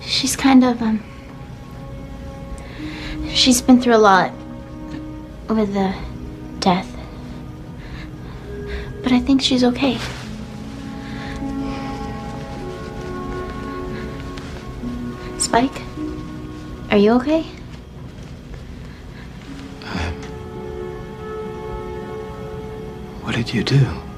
[0.00, 1.02] She's kind of, um.
[3.32, 4.32] She's been through a lot
[5.48, 5.94] with the
[6.60, 6.88] death.
[9.02, 9.98] But I think she's okay.
[15.38, 15.82] Spike?
[16.90, 17.42] Are you okay?
[23.22, 24.11] What did you do?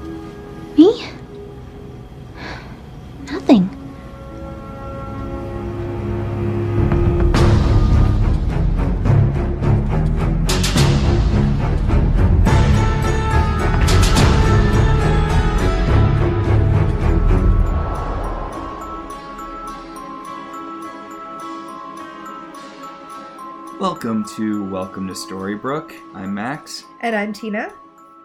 [24.75, 25.93] Welcome to Storybrooke.
[26.13, 27.71] I'm Max, And I'm Tina.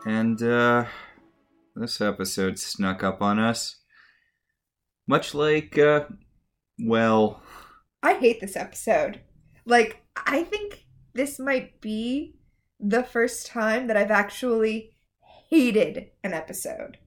[0.04, 0.84] and uh
[1.76, 3.76] this episode snuck up on us.
[5.06, 6.06] Much like uh
[6.80, 7.40] well,
[8.02, 9.21] I hate this episode.
[9.65, 12.34] Like, I think this might be
[12.80, 14.90] the first time that I've actually
[15.51, 16.98] hated an episode.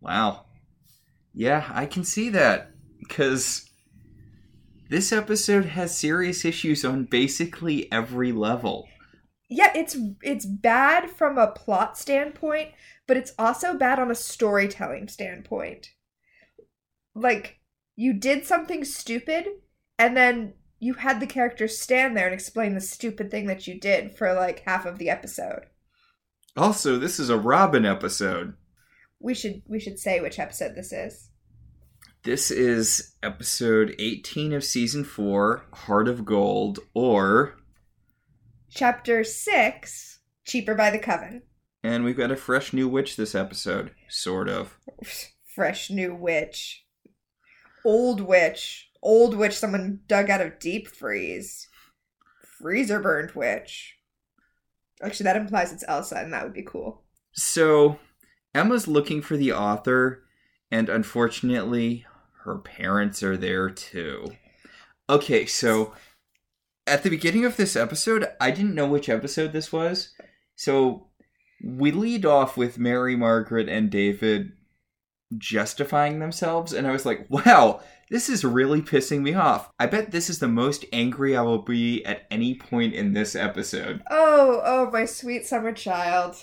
[0.00, 0.46] wow.
[1.32, 2.72] Yeah, I can see that
[3.08, 3.65] cuz
[4.88, 8.88] this episode has serious issues on basically every level.
[9.48, 12.70] Yeah, it's it's bad from a plot standpoint,
[13.06, 15.90] but it's also bad on a storytelling standpoint.
[17.14, 17.60] Like,
[17.94, 19.46] you did something stupid
[19.98, 23.80] and then you had the characters stand there and explain the stupid thing that you
[23.80, 25.66] did for like half of the episode.
[26.56, 28.54] Also, this is a Robin episode.
[29.20, 31.30] We should we should say which episode this is.
[32.26, 37.56] This is episode 18 of season 4, Heart of Gold, or.
[38.68, 41.42] Chapter 6 Cheaper by the Coven.
[41.84, 43.92] And we've got a fresh new witch this episode.
[44.08, 44.76] Sort of.
[45.54, 46.84] Fresh new witch.
[47.84, 48.90] Old witch.
[49.00, 51.68] Old witch someone dug out of deep freeze.
[52.58, 53.98] Freezer burned witch.
[55.00, 57.04] Actually, that implies it's Elsa, and that would be cool.
[57.30, 58.00] So,
[58.52, 60.24] Emma's looking for the author,
[60.72, 62.04] and unfortunately,
[62.46, 64.32] her parents are there too.
[65.10, 65.92] Okay, so
[66.86, 70.14] at the beginning of this episode, I didn't know which episode this was.
[70.54, 71.08] So,
[71.62, 74.52] we lead off with Mary, Margaret, and David
[75.36, 77.80] justifying themselves, and I was like, wow,
[78.10, 79.70] this is really pissing me off.
[79.78, 83.34] I bet this is the most angry I will be at any point in this
[83.34, 84.02] episode.
[84.10, 86.36] Oh, oh, my sweet summer child.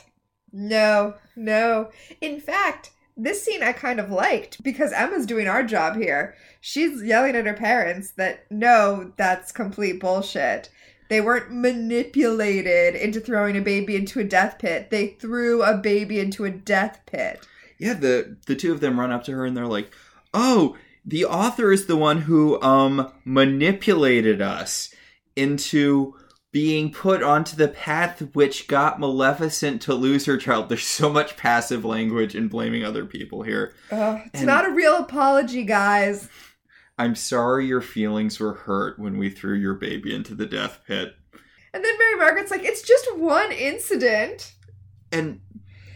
[0.52, 1.90] No, no.
[2.22, 6.36] In fact, this scene I kind of liked because Emma's doing our job here.
[6.62, 10.70] She's yelling at her parents that no, that's complete bullshit.
[11.10, 14.90] They weren't manipulated into throwing a baby into a death pit.
[14.90, 17.46] They threw a baby into a death pit.
[17.78, 19.92] Yeah, the the two of them run up to her and they're like,
[20.34, 20.76] "Oh,
[21.06, 24.94] the author is the one who um manipulated us
[25.36, 26.16] into
[26.54, 31.36] being put onto the path which got Maleficent to lose her child." There's so much
[31.36, 33.74] passive language and blaming other people here.
[33.92, 36.30] Ugh, it's And- not a real apology, guys.
[36.98, 41.16] I'm sorry your feelings were hurt when we threw your baby into the death pit.
[41.74, 44.54] And then Mary Margaret's like, it's just one incident.
[45.12, 45.42] And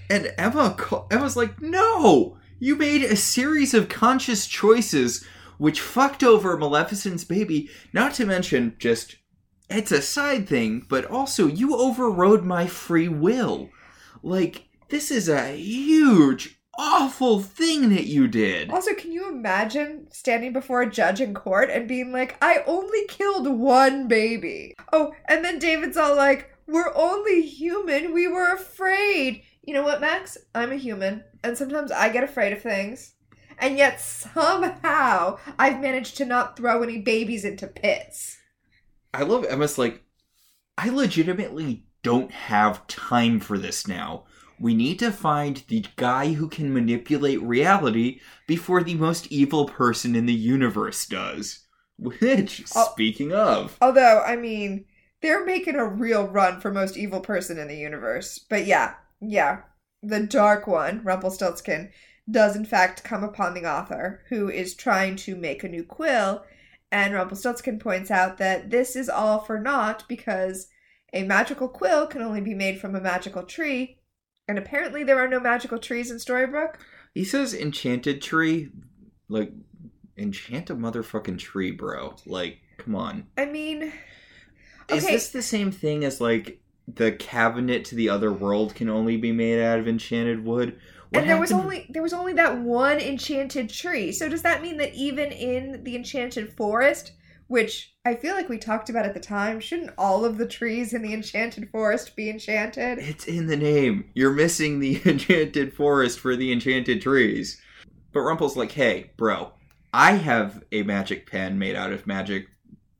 [0.09, 0.75] and Emma
[1.11, 2.37] Emma's like, "No!
[2.59, 5.23] You made a series of conscious choices
[5.59, 9.17] which fucked over Maleficent's baby, not to mention just
[9.69, 13.69] it's a side thing, but also you overrode my free will.
[14.23, 20.53] Like this is a huge awful thing that you did." Also, can you imagine standing
[20.53, 24.75] before a judge in court and being like, I only killed one baby?
[24.93, 28.13] Oh, and then David's all like, We're only human.
[28.13, 29.43] We were afraid.
[29.63, 30.37] You know what, Max?
[30.55, 33.13] I'm a human, and sometimes I get afraid of things.
[33.59, 38.37] And yet, somehow, I've managed to not throw any babies into pits.
[39.17, 40.03] I love Emma's like,
[40.77, 44.25] I legitimately don't have time for this now.
[44.59, 50.15] We need to find the guy who can manipulate reality before the most evil person
[50.15, 51.65] in the universe does.
[51.97, 52.89] Which, Oh.
[52.93, 54.85] speaking of, Although, I mean,
[55.21, 58.37] they're making a real run for most evil person in the universe.
[58.37, 59.61] But yeah, yeah.
[60.03, 61.89] The dark one, Rumpelstiltskin,
[62.29, 66.43] does in fact come upon the author, who is trying to make a new quill.
[66.91, 70.67] And Rumpelstiltskin points out that this is all for naught because
[71.13, 73.99] a magical quill can only be made from a magical tree.
[74.47, 76.75] And apparently, there are no magical trees in Storybrooke.
[77.13, 78.69] he says enchanted tree,
[79.27, 79.51] like,
[80.17, 82.15] enchant a motherfucking tree, bro.
[82.25, 83.27] Like, come on.
[83.37, 83.91] I mean,
[84.89, 89.17] Is this the same thing as, like, the cabinet to the other world can only
[89.17, 90.79] be made out of enchanted wood?
[91.09, 94.11] What and there was only there was only that one enchanted tree.
[94.11, 97.13] So does that mean that even in the enchanted forest,
[97.47, 100.93] which I feel like we talked about at the time, shouldn't all of the trees
[100.93, 102.99] in the enchanted forest be enchanted?
[102.99, 104.09] It's in the name.
[104.13, 107.61] You're missing the enchanted forest for the enchanted trees.
[108.11, 109.53] But Rumple's like, hey, bro,
[109.93, 112.47] I have a magic pen made out of magic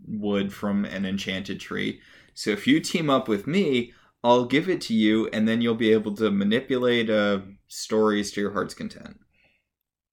[0.08, 2.02] wood from an enchanted tree.
[2.34, 3.94] So if you team up with me,
[4.24, 8.42] I'll give it to you, and then you'll be able to manipulate uh, stories to
[8.42, 9.20] your heart's content.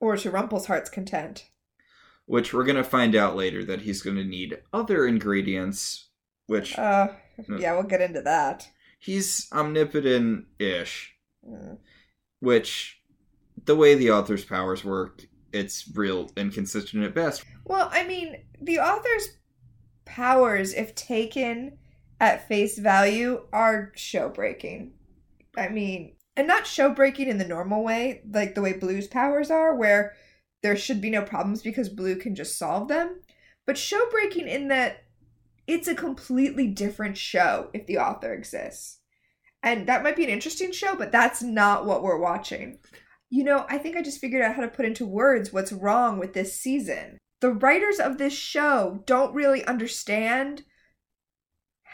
[0.01, 1.49] Or to Rumple's heart's content.
[2.27, 6.09] Which we're going to find out later that he's going to need other ingredients,
[6.47, 7.09] which Uh
[7.59, 8.69] yeah, we'll get into that.
[8.99, 11.15] he's omnipotent ish.
[11.47, 11.77] Mm.
[12.41, 13.03] which
[13.67, 18.79] the way the author's powers work it's real inconsistent at best Well, I mean, the
[18.79, 19.29] author's
[20.07, 21.79] powers, if taken
[22.21, 24.95] at face value, are show breaking.
[25.57, 29.51] I mean, and not show breaking in the normal way, like the way Blue's powers
[29.51, 30.15] are, where
[30.63, 33.21] there should be no problems because Blue can just solve them,
[33.67, 35.05] but show breaking in that
[35.67, 38.99] it's a completely different show if the author exists.
[39.63, 42.79] And that might be an interesting show, but that's not what we're watching.
[43.31, 46.19] You know, I think I just figured out how to put into words what's wrong
[46.19, 47.19] with this season.
[47.41, 50.65] The writers of this show don't really understand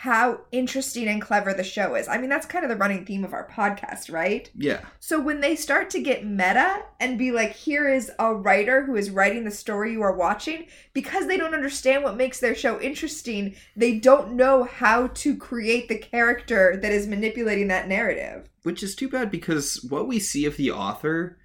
[0.01, 2.09] how interesting and clever the show is.
[2.09, 4.51] I mean, that's kind of the running theme of our podcast, right?
[4.55, 8.83] yeah So when they start to get meta and be like, here is a writer
[8.87, 12.55] who is writing the story you are watching, because they don't understand what makes their
[12.55, 18.49] show interesting, they don't know how to create the character that is manipulating that narrative.
[18.63, 21.37] which is too bad because what we see of the author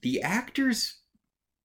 [0.00, 1.00] the actor's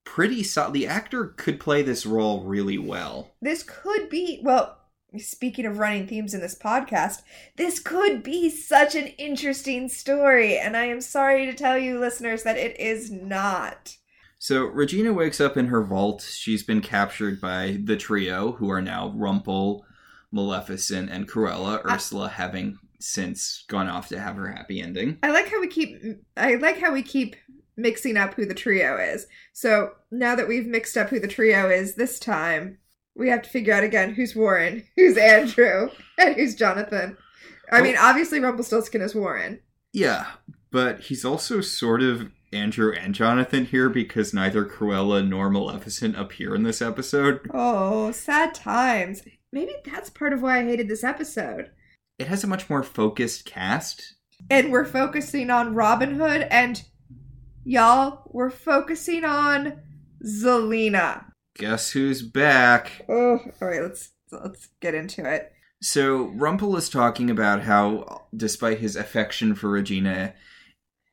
[0.03, 4.77] pretty solid the actor could play this role really well This could be, well,
[5.19, 7.21] speaking of running themes in this podcast,
[7.57, 10.57] this could be such an interesting story.
[10.57, 13.97] And I am sorry to tell you, listeners, that it is not.
[14.37, 18.81] so regina wakes up in her vault she's been captured by the trio who are
[18.81, 19.85] now rumple
[20.31, 25.31] maleficent and cruella I- ursula having since gone off to have her happy ending I
[25.31, 26.01] like how we keep
[26.35, 27.35] I like how we keep
[27.77, 29.27] mixing up who the trio is.
[29.51, 32.77] So now that we've mixed up who the trio is this time,
[33.15, 37.17] we have to figure out again who's Warren, who's Andrew, and who's Jonathan.
[37.71, 37.83] I Oh.
[37.83, 39.59] mean, obviously Rumpelstiltskin is Warren.
[39.93, 40.25] Yeah,
[40.71, 46.53] but he's also sort of Andrew and Jonathan here because neither Cruella nor Maleficent appear
[46.55, 47.39] in this episode.
[47.53, 49.23] Oh, sad times.
[49.51, 51.71] Maybe that's part of why I hated this episode.
[52.19, 54.15] It has a much more focused cast.
[54.49, 56.83] And we're focusing on Robin Hood and
[57.63, 59.81] y'all, we're focusing on
[60.25, 61.25] Zelena.
[61.57, 63.05] Guess who's back?
[63.07, 65.53] Oh, all right, let's let's get into it.
[65.81, 70.33] So, Rumple is talking about how, despite his affection for Regina,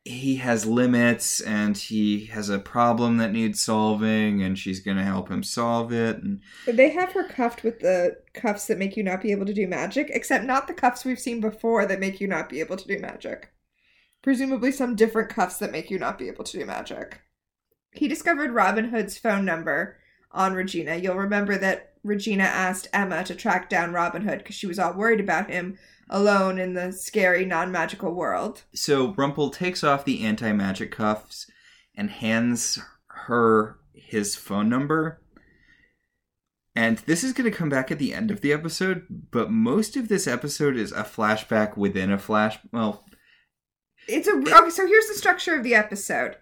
[0.05, 5.05] he has limits and he has a problem that needs solving, and she's going to
[5.05, 6.17] help him solve it.
[6.17, 9.55] And They have her cuffed with the cuffs that make you not be able to
[9.55, 12.77] do magic, except not the cuffs we've seen before that make you not be able
[12.77, 13.53] to do magic.
[14.23, 17.21] Presumably, some different cuffs that make you not be able to do magic.
[17.93, 19.99] He discovered Robin Hood's phone number
[20.33, 20.97] on Regina.
[20.97, 24.95] You'll remember that Regina asked Emma to track down Robin Hood because she was all
[24.95, 25.79] worried about him
[26.11, 28.63] alone in the scary, non magical world.
[28.75, 31.51] So Rumple takes off the anti magic cuffs
[31.95, 35.21] and hands her his phone number.
[36.75, 39.95] And this is going to come back at the end of the episode, but most
[39.95, 42.59] of this episode is a flashback within a flash.
[42.73, 43.05] Well,
[44.09, 44.71] It's a okay.
[44.71, 46.37] So here's the structure of the episode.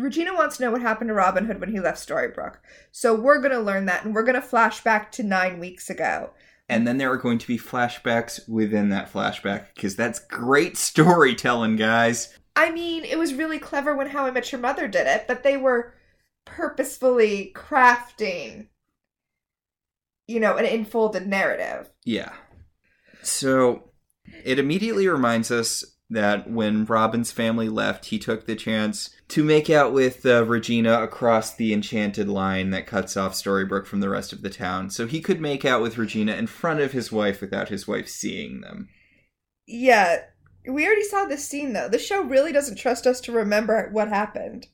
[0.00, 2.56] Regina wants to know what happened to Robin Hood when he left Storybrooke.
[2.90, 6.30] So we're gonna learn that, and we're gonna flash back to nine weeks ago.
[6.68, 11.74] and then there are going to be flashbacks within that flashback because that's great storytelling,
[11.74, 12.32] guys.
[12.54, 15.42] I mean, it was really clever when How I Met Your Mother did it, but
[15.42, 15.94] they were
[16.44, 18.68] purposefully crafting,
[20.28, 21.90] you know, an enfolded narrative.
[22.04, 22.32] Yeah.
[23.22, 23.90] So
[24.44, 29.70] it immediately reminds us that when Robin's family left, he took the chance to make
[29.70, 34.32] out with uh, Regina across the enchanted line that cuts off Storybrooke from the rest
[34.32, 34.90] of the town.
[34.90, 38.08] So he could make out with Regina in front of his wife without his wife
[38.08, 38.88] seeing them.
[39.66, 40.16] Yeah,
[40.68, 41.88] we already saw this scene though.
[41.88, 44.66] The show really doesn't trust us to remember what happened.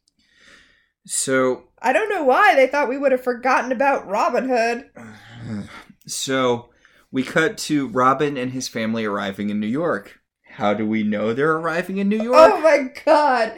[1.04, 4.90] So I don't know why they thought we would have forgotten about Robin Hood.
[6.06, 6.70] so
[7.12, 10.18] we cut to Robin and his family arriving in New York.
[10.56, 12.50] How do we know they're arriving in New York?
[12.52, 13.52] Oh my god.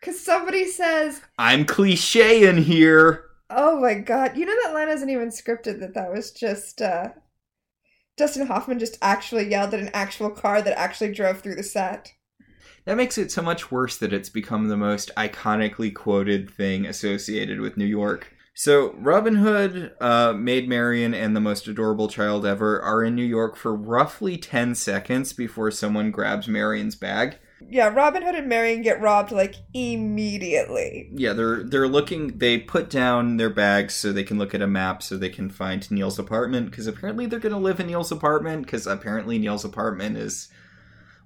[0.00, 3.24] Cause somebody says, I'm cliche in here.
[3.50, 4.36] Oh my god.
[4.36, 7.10] You know that line isn't even scripted, that that was just uh
[8.16, 12.12] Dustin Hoffman just actually yelled at an actual car that actually drove through the set.
[12.84, 17.60] that makes it so much worse that it's become the most iconically quoted thing associated
[17.60, 18.31] with New York.
[18.54, 23.24] So Robin Hood, uh, Maid Marian, and the most adorable child ever are in New
[23.24, 27.38] York for roughly ten seconds before someone grabs Marian's bag.
[27.68, 31.08] Yeah, Robin Hood and Marian get robbed like immediately.
[31.14, 32.38] Yeah, they're they're looking.
[32.38, 35.48] They put down their bags so they can look at a map so they can
[35.48, 39.64] find Neal's apartment because apparently they're going to live in Neal's apartment because apparently Neal's
[39.64, 40.48] apartment is.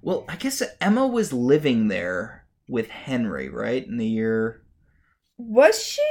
[0.01, 3.85] Well, I guess Emma was living there with Henry, right?
[3.85, 4.63] In the year
[5.37, 6.01] Was she?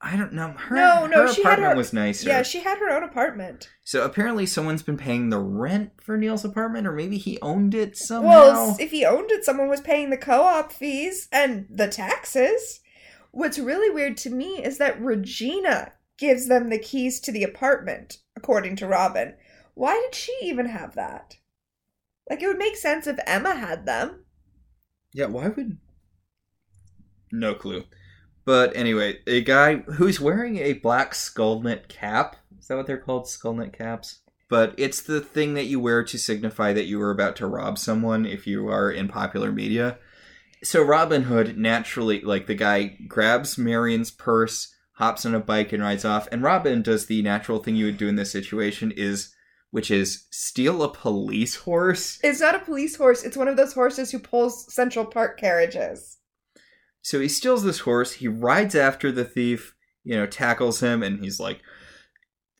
[0.00, 0.48] I don't know.
[0.52, 2.28] Her, No, no, her she had her- was nicer.
[2.28, 3.70] Yeah, she had her own apartment.
[3.82, 7.96] so apparently someone's been paying the rent for Neal's apartment, or maybe he owned it
[7.96, 8.28] somehow.
[8.28, 12.80] Well, if he owned it, someone was paying the co-op fees and the taxes.
[13.30, 18.18] What's really weird to me is that Regina gives them the keys to the apartment,
[18.36, 19.34] according to Robin.
[19.74, 21.36] Why did she even have that?
[22.28, 24.24] Like it would make sense if Emma had them.
[25.12, 25.78] Yeah, why would?
[27.32, 27.84] No clue.
[28.46, 32.36] But anyway, a guy who's wearing a black skullnet cap.
[32.58, 33.24] Is that what they're called?
[33.24, 34.20] Skullnet caps?
[34.48, 37.76] But it's the thing that you wear to signify that you are about to rob
[37.76, 39.98] someone if you are in popular media.
[40.62, 45.82] So Robin Hood naturally, like the guy grabs Marian's purse, hops on a bike, and
[45.82, 46.28] rides off.
[46.30, 49.34] And Robin does the natural thing you would do in this situation is,
[49.72, 52.20] which is steal a police horse.
[52.22, 56.18] It's not a police horse, it's one of those horses who pulls Central Park carriages.
[57.06, 61.22] So he steals this horse, he rides after the thief, you know, tackles him, and
[61.22, 61.60] he's like,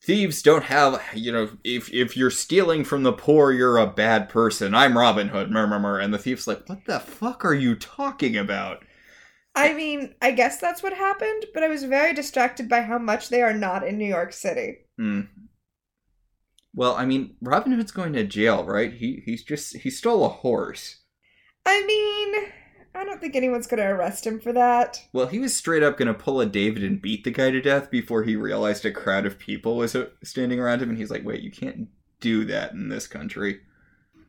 [0.05, 4.29] Thieves don't have, you know, if if you're stealing from the poor, you're a bad
[4.29, 4.73] person.
[4.73, 5.99] I'm Robin Hood, murmur, murmur.
[5.99, 8.85] And the thief's like, What the fuck are you talking about?
[9.57, 13.31] I mean, I guess that's what happened, but I was very distracted by how much
[13.31, 14.77] they are not in New York City.
[14.97, 15.23] Hmm.
[16.73, 18.93] Well, I mean, Robin Hood's going to jail, right?
[18.93, 21.03] He he's just he stole a horse.
[21.67, 22.53] I mean,
[22.97, 25.03] I don't think anyone's going to arrest him for that.
[25.13, 27.61] Well, he was straight up going to pull a David and beat the guy to
[27.61, 31.11] death before he realized a crowd of people was uh, standing around him, and he's
[31.11, 31.89] like, "Wait, you can't
[32.21, 33.61] do that in this country."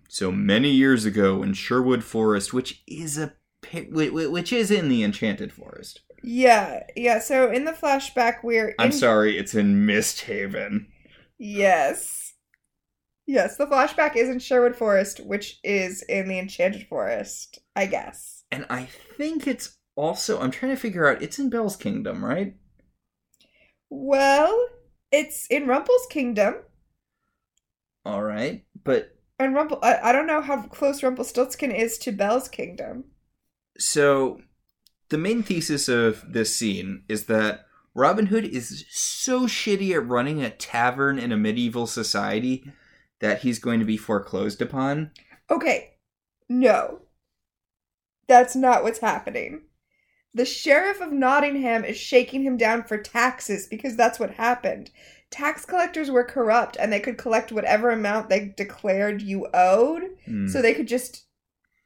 [0.09, 4.71] So many years ago, in Sherwood Forest, which is a pi- whi- whi- which is
[4.71, 6.01] in the Enchanted Forest.
[6.23, 7.19] Yeah, yeah.
[7.19, 8.69] So in the flashback, we're.
[8.69, 10.87] In- I'm sorry, it's in Misthaven.
[11.37, 12.33] Yes.
[13.25, 18.36] Yes, the flashback is in Sherwood Forest, which is in the Enchanted Forest, I guess.
[18.51, 18.87] And I
[19.17, 22.55] think it's also I'm trying to figure out it's in Belle's Kingdom, right?
[23.89, 24.67] Well,
[25.11, 26.55] it's in Rumple's kingdom,
[28.05, 28.65] All right.
[28.83, 29.79] But and Rumple.
[29.81, 33.05] I, I don't know how close Rumpelstiltskin is to Belle's kingdom.
[33.77, 34.41] So,
[35.09, 40.43] the main thesis of this scene is that Robin Hood is so shitty at running
[40.43, 42.71] a tavern in a medieval society
[43.19, 45.11] that he's going to be foreclosed upon.
[45.49, 45.95] Okay,
[46.49, 47.01] no.
[48.27, 49.61] That's not what's happening.
[50.33, 54.91] The sheriff of Nottingham is shaking him down for taxes because that's what happened.
[55.31, 60.47] Tax collectors were corrupt and they could collect whatever amount they declared you owed, Hmm.
[60.47, 61.25] so they could just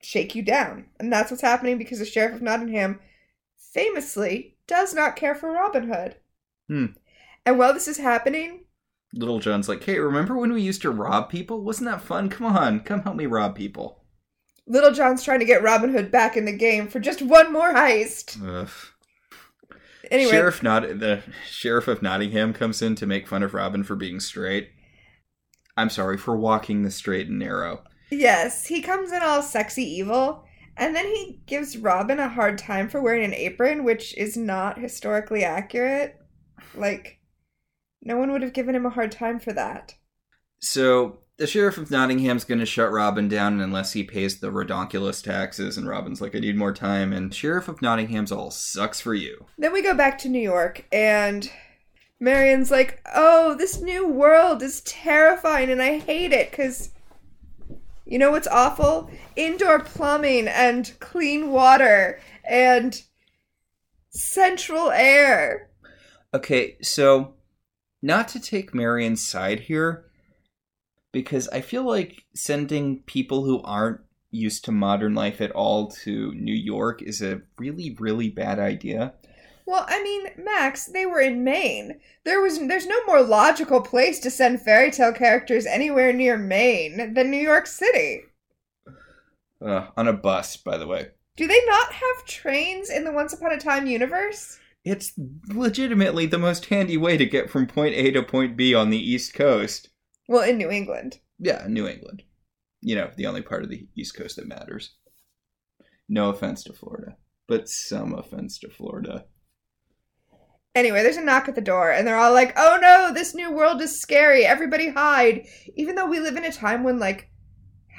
[0.01, 0.85] shake you down.
[0.99, 2.99] And that's what's happening because the sheriff of Nottingham
[3.57, 6.15] famously does not care for Robin Hood.
[6.67, 6.85] Hmm.
[7.45, 8.65] And while this is happening,
[9.13, 11.61] Little John's like, hey, remember when we used to rob people?
[11.63, 12.29] Wasn't that fun?
[12.29, 14.00] Come on, come help me rob people.
[14.71, 17.73] Little John's trying to get Robin Hood back in the game for just one more
[17.73, 18.41] heist.
[18.41, 18.69] Ugh.
[20.09, 23.97] Anyway, Sheriff Not the sheriff of Nottingham comes in to make fun of Robin for
[23.97, 24.69] being straight.
[25.75, 27.83] I'm sorry for walking the straight and narrow.
[28.11, 30.45] Yes, he comes in all sexy evil,
[30.77, 34.79] and then he gives Robin a hard time for wearing an apron, which is not
[34.79, 36.15] historically accurate.
[36.75, 37.19] Like,
[38.01, 39.95] no one would have given him a hard time for that.
[40.59, 45.23] So the sheriff of Nottingham's going to shut Robin down unless he pays the redonkulous
[45.23, 47.11] taxes, and Robin's like, I need more time.
[47.11, 49.47] And sheriff of Nottingham's all sucks for you.
[49.57, 51.51] Then we go back to New York, and
[52.19, 56.91] Marian's like, Oh, this new world is terrifying, and I hate it because.
[58.05, 59.09] You know what's awful?
[59.37, 63.01] Indoor plumbing and clean water and
[64.09, 65.69] central air.
[66.33, 67.35] Okay, so
[68.01, 70.10] not to take Marian's side here,
[71.11, 74.01] because I feel like sending people who aren't
[74.31, 79.13] used to modern life at all to New York is a really, really bad idea.
[79.65, 81.99] Well, I mean, Max, they were in Maine.
[82.23, 87.13] There was there's no more logical place to send fairy tale characters anywhere near Maine
[87.13, 88.23] than New York City.
[89.63, 91.09] Uh, on a bus, by the way.
[91.35, 94.59] Do they not have trains in the Once Upon a Time universe?
[94.83, 95.13] It's
[95.47, 98.97] legitimately the most handy way to get from point A to point B on the
[98.97, 99.89] East Coast.
[100.27, 101.19] Well, in New England.
[101.39, 102.23] Yeah, New England.
[102.81, 104.95] You know, the only part of the East Coast that matters.
[106.09, 109.25] No offense to Florida, but some offense to Florida.
[110.73, 113.51] Anyway, there's a knock at the door, and they're all like, oh no, this new
[113.51, 114.45] world is scary.
[114.45, 115.45] Everybody hide.
[115.75, 117.29] Even though we live in a time when, like,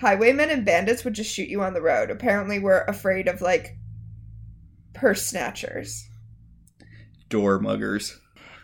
[0.01, 2.11] highwaymen and bandits would just shoot you on the road.
[2.11, 3.77] Apparently, we're afraid of, like,
[4.95, 6.09] purse snatchers.
[7.29, 8.19] Door muggers.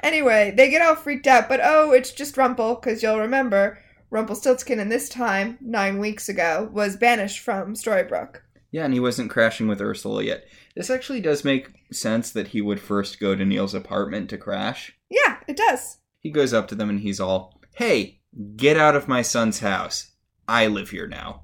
[0.09, 4.79] Anyway, they get all freaked out, but oh, it's just Rumple, because you'll remember Rumpelstiltskin
[4.79, 8.37] in this time, nine weeks ago, was banished from Storybrooke.
[8.71, 10.47] Yeah, and he wasn't crashing with Ursula yet.
[10.75, 14.97] This actually does make sense that he would first go to Neal's apartment to crash.
[15.11, 15.99] Yeah, it does.
[16.21, 18.23] He goes up to them and he's all, Hey,
[18.57, 20.13] get out of my son's house.
[20.49, 21.43] I live here now.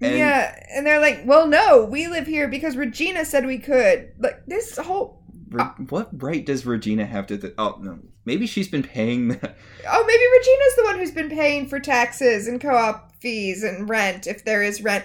[0.00, 4.12] And yeah, and they're like, well, no, we live here because Regina said we could.
[4.20, 5.24] Like, this whole.
[5.56, 7.38] Re- what right does Regina have to?
[7.38, 9.28] Th- oh no, maybe she's been paying.
[9.28, 9.54] The-
[9.88, 13.88] Oh, maybe Regina's the one who's been paying for taxes and co op fees and
[13.88, 15.04] rent, if there is rent.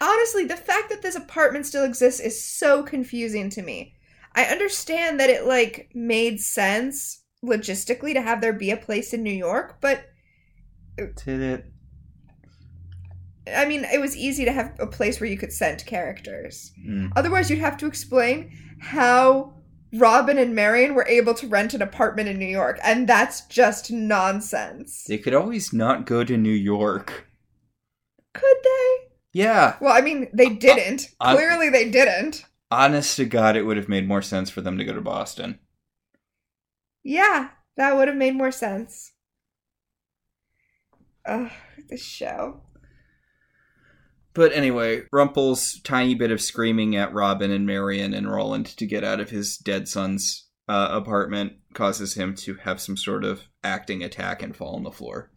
[0.00, 3.94] Honestly, the fact that this apartment still exists is so confusing to me.
[4.34, 9.22] I understand that it, like, made sense logistically to have there be a place in
[9.22, 10.04] New York, but
[10.96, 11.66] Did it?
[13.54, 16.72] I mean, it was easy to have a place where you could send characters.
[16.86, 17.12] Mm.
[17.16, 19.54] Otherwise, you'd have to explain how
[19.94, 23.90] Robin and Marian were able to rent an apartment in New York, and that's just
[23.90, 25.04] nonsense.
[25.04, 27.26] They could always not go to New York.
[28.32, 28.96] Could they?
[29.34, 31.08] Yeah, Well, I mean, they didn't.
[31.20, 32.44] Clearly, they didn't.
[32.70, 35.58] honest to God, it would have made more sense for them to go to Boston.
[37.02, 39.12] Yeah, that would have made more sense.
[41.26, 41.50] Ugh,
[41.88, 42.62] this show.
[44.34, 49.04] But anyway, Rumple's tiny bit of screaming at Robin and Marian and Roland to get
[49.04, 54.02] out of his dead son's uh, apartment causes him to have some sort of acting
[54.02, 55.30] attack and fall on the floor.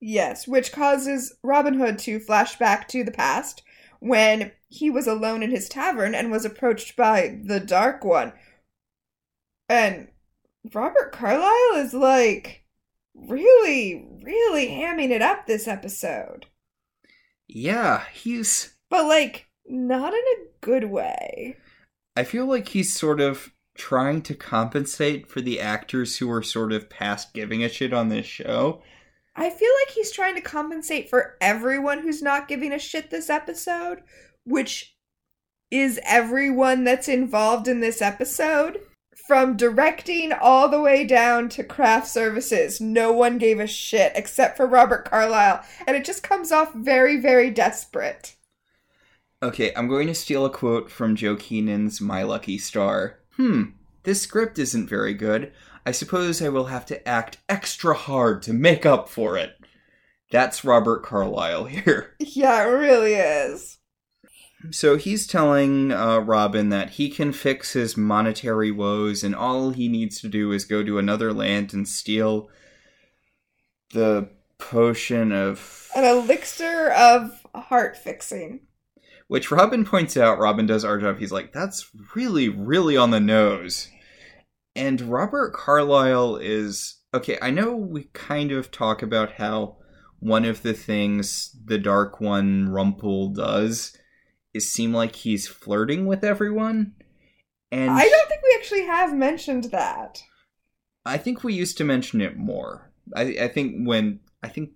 [0.00, 3.62] Yes, which causes Robin Hood to flash back to the past
[3.98, 8.32] when he was alone in his tavern and was approached by the Dark One.
[9.68, 10.08] And
[10.72, 12.64] Robert Carlyle is like
[13.14, 16.46] really, really hamming it up this episode.
[17.52, 18.74] Yeah, he's.
[18.88, 21.56] But like, not in a good way.
[22.16, 26.72] I feel like he's sort of trying to compensate for the actors who are sort
[26.72, 28.82] of past giving a shit on this show.
[29.34, 33.30] I feel like he's trying to compensate for everyone who's not giving a shit this
[33.30, 34.02] episode,
[34.44, 34.96] which
[35.70, 38.80] is everyone that's involved in this episode.
[39.30, 44.56] From directing all the way down to craft services, no one gave a shit except
[44.56, 48.34] for Robert Carlyle, and it just comes off very, very desperate.
[49.40, 53.20] Okay, I'm going to steal a quote from Joe Keenan's My Lucky Star.
[53.36, 53.66] Hmm,
[54.02, 55.52] this script isn't very good.
[55.86, 59.56] I suppose I will have to act extra hard to make up for it.
[60.32, 62.16] That's Robert Carlyle here.
[62.18, 63.78] Yeah, it really is.
[64.70, 69.88] So he's telling uh, Robin that he can fix his monetary woes, and all he
[69.88, 72.50] needs to do is go to another land and steal
[73.94, 75.88] the potion of.
[75.96, 78.60] An elixir of heart fixing.
[79.28, 81.18] Which Robin points out, Robin does our job.
[81.18, 83.88] He's like, that's really, really on the nose.
[84.76, 86.98] And Robert Carlyle is.
[87.12, 89.78] Okay, I know we kind of talk about how
[90.20, 93.96] one of the things the Dark One Rumple does
[94.54, 96.94] is seem like he's flirting with everyone.
[97.70, 100.22] And I don't think we actually have mentioned that.
[101.04, 102.90] I think we used to mention it more.
[103.14, 104.70] I, I think when I think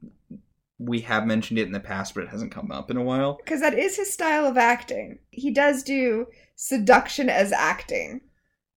[0.78, 3.36] we have mentioned it in the past, but it hasn't come up in a while.
[3.36, 5.18] Because that is his style of acting.
[5.30, 8.20] He does do seduction as acting.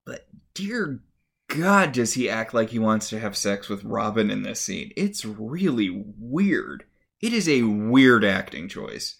[0.05, 1.01] But dear
[1.47, 4.91] God, does he act like he wants to have sex with Robin in this scene?
[4.95, 6.83] It's really weird.
[7.21, 9.15] It is a weird acting choice.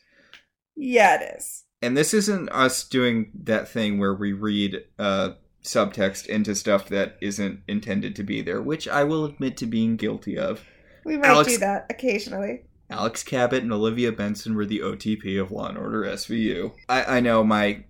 [0.75, 1.63] Yeah, it is.
[1.81, 7.17] And this isn't us doing that thing where we read uh, subtext into stuff that
[7.21, 10.65] isn't intended to be there, which I will admit to being guilty of.
[11.05, 12.63] We might Alex- do that occasionally.
[12.89, 16.73] Alex Cabot and Olivia Benson were the OTP of Law and Order SVU.
[16.87, 17.83] I, I know my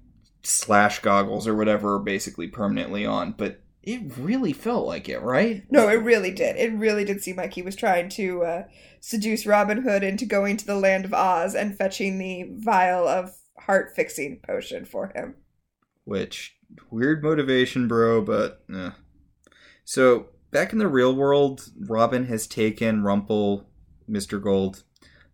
[0.44, 5.64] slash goggles or whatever are basically permanently on, but it really felt like it, right?
[5.70, 6.58] No, it really did.
[6.58, 8.64] It really did seem like he was trying to uh,
[9.00, 13.34] seduce Robin Hood into going to the land of Oz and fetching the vial of
[13.60, 15.36] heart fixing potion for him.
[16.04, 16.58] Which
[16.90, 18.92] weird motivation, bro, but eh.
[19.84, 23.70] so back in the real world, Robin has taken Rumple,
[24.10, 24.42] Mr.
[24.42, 24.84] Gold,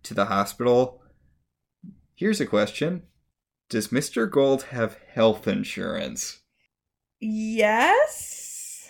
[0.04, 1.02] to the hospital.
[2.16, 3.04] Here's a question:
[3.70, 4.30] Does Mr.
[4.30, 6.42] Gold have health insurance?
[7.20, 8.90] Yes.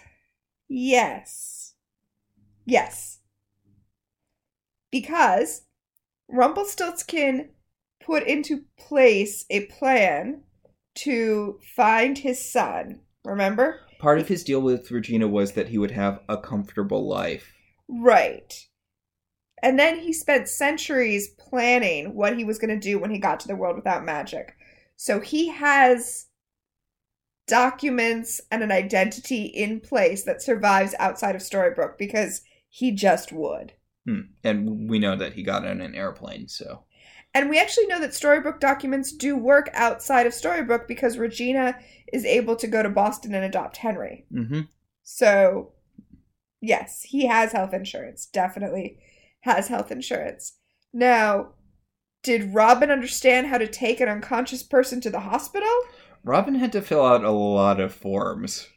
[0.69, 1.73] Yes.
[2.65, 3.19] Yes.
[4.89, 5.63] Because
[6.27, 7.49] Rumpelstiltskin
[8.05, 10.41] put into place a plan
[10.95, 13.01] to find his son.
[13.25, 13.79] Remember?
[13.99, 17.53] Part of his deal with Regina was that he would have a comfortable life.
[17.87, 18.53] Right.
[19.61, 23.39] And then he spent centuries planning what he was going to do when he got
[23.41, 24.55] to the world without magic.
[24.97, 26.27] So he has
[27.47, 33.73] documents and an identity in place that survives outside of Storybrooke because he just would.
[34.05, 34.21] Hmm.
[34.43, 36.83] And we know that he got on an airplane, so.
[37.33, 41.75] And we actually know that Storybrooke documents do work outside of Storybrooke because Regina
[42.11, 44.25] is able to go to Boston and adopt Henry.
[44.31, 44.61] Mm-hmm.
[45.03, 45.71] So,
[46.61, 48.27] yes, he has health insurance.
[48.27, 48.99] Definitely
[49.41, 50.53] has health insurance.
[50.93, 51.53] Now,
[52.21, 55.73] did Robin understand how to take an unconscious person to the hospital?
[56.23, 58.69] Robin had to fill out a lot of forms.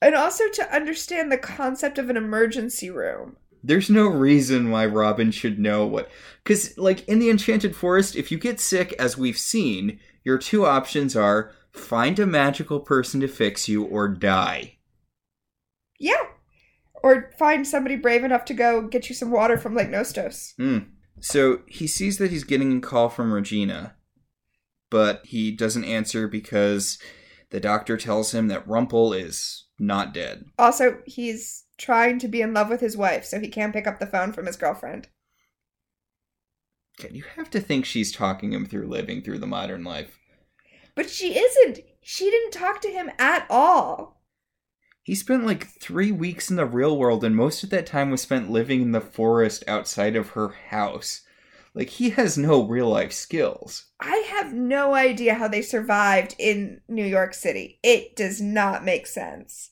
[0.00, 3.36] And also to understand the concept of an emergency room.
[3.62, 6.10] There's no reason why Robin should know what.
[6.42, 10.66] Because, like, in the Enchanted Forest, if you get sick, as we've seen, your two
[10.66, 14.78] options are find a magical person to fix you or die.
[15.98, 16.22] Yeah.
[17.02, 20.54] Or find somebody brave enough to go get you some water from Lake Nostos.
[20.58, 20.88] Mm.
[21.20, 23.94] So he sees that he's getting a call from Regina,
[24.90, 26.98] but he doesn't answer because
[27.50, 30.44] the doctor tells him that Rumple is not dead.
[30.58, 33.98] Also, he's trying to be in love with his wife, so he can't pick up
[33.98, 35.08] the phone from his girlfriend.
[37.10, 40.18] You have to think she's talking him through living through the modern life.
[40.94, 41.80] But she isn't.
[42.00, 44.22] She didn't talk to him at all.
[45.02, 48.20] He spent like three weeks in the real world, and most of that time was
[48.20, 51.22] spent living in the forest outside of her house.
[51.74, 53.86] Like, he has no real life skills.
[53.98, 57.80] I have no idea how they survived in New York City.
[57.82, 59.70] It does not make sense.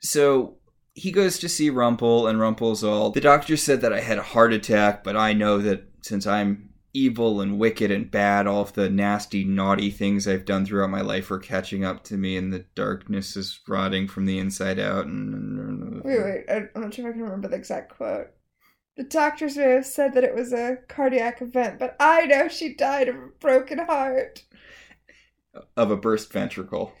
[0.00, 0.58] So
[0.98, 4.22] he goes to see Rumple, and Rumple's all, The doctor said that I had a
[4.22, 8.72] heart attack, but I know that since I'm evil and wicked and bad, all of
[8.72, 12.52] the nasty, naughty things I've done throughout my life are catching up to me, and
[12.52, 15.06] the darkness is rotting from the inside out.
[15.06, 18.28] And Wait, wait, I'm not sure if I can remember the exact quote.
[18.96, 22.74] The doctors may have said that it was a cardiac event, but I know she
[22.74, 24.42] died of a broken heart.
[25.76, 26.92] of a burst ventricle.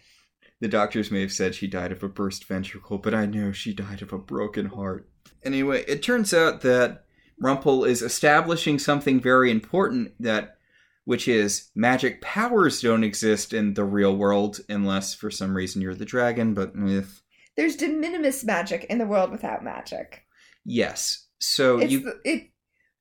[0.60, 3.72] The doctors may have said she died of a burst ventricle, but I know she
[3.72, 5.08] died of a broken heart.
[5.44, 7.04] Anyway, it turns out that
[7.40, 10.56] Rumple is establishing something very important that
[11.04, 15.94] which is magic powers don't exist in the real world unless for some reason you're
[15.94, 17.22] the dragon, but if
[17.56, 20.24] There's de minimis magic in the world without magic.
[20.64, 21.26] yes.
[21.38, 22.50] So It's you it.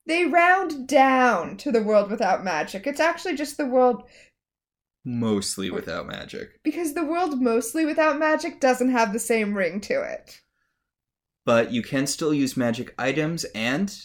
[0.06, 2.88] They round down to the world without magic.
[2.88, 4.04] It's actually just the world
[5.08, 6.60] mostly without magic.
[6.64, 10.42] because the world mostly without magic doesn't have the same ring to it.
[11.46, 13.96] But you can still use magic items and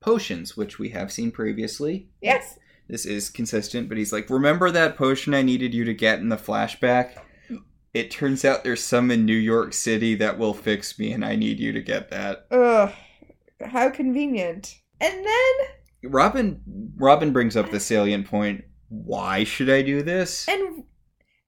[0.00, 2.08] potions, which we have seen previously.
[2.22, 2.58] Yes.
[2.88, 6.30] this is consistent, but he's like, Remember that potion I needed you to get in
[6.30, 7.18] the flashback?
[7.92, 11.36] It turns out there's some in New York City that will fix me, and I
[11.36, 12.46] need you to get that.
[12.50, 12.92] Ugh.
[13.64, 14.76] How convenient.
[15.00, 16.60] And then Robin
[16.96, 18.64] Robin brings up the salient point.
[18.88, 20.48] Why should I do this?
[20.48, 20.84] and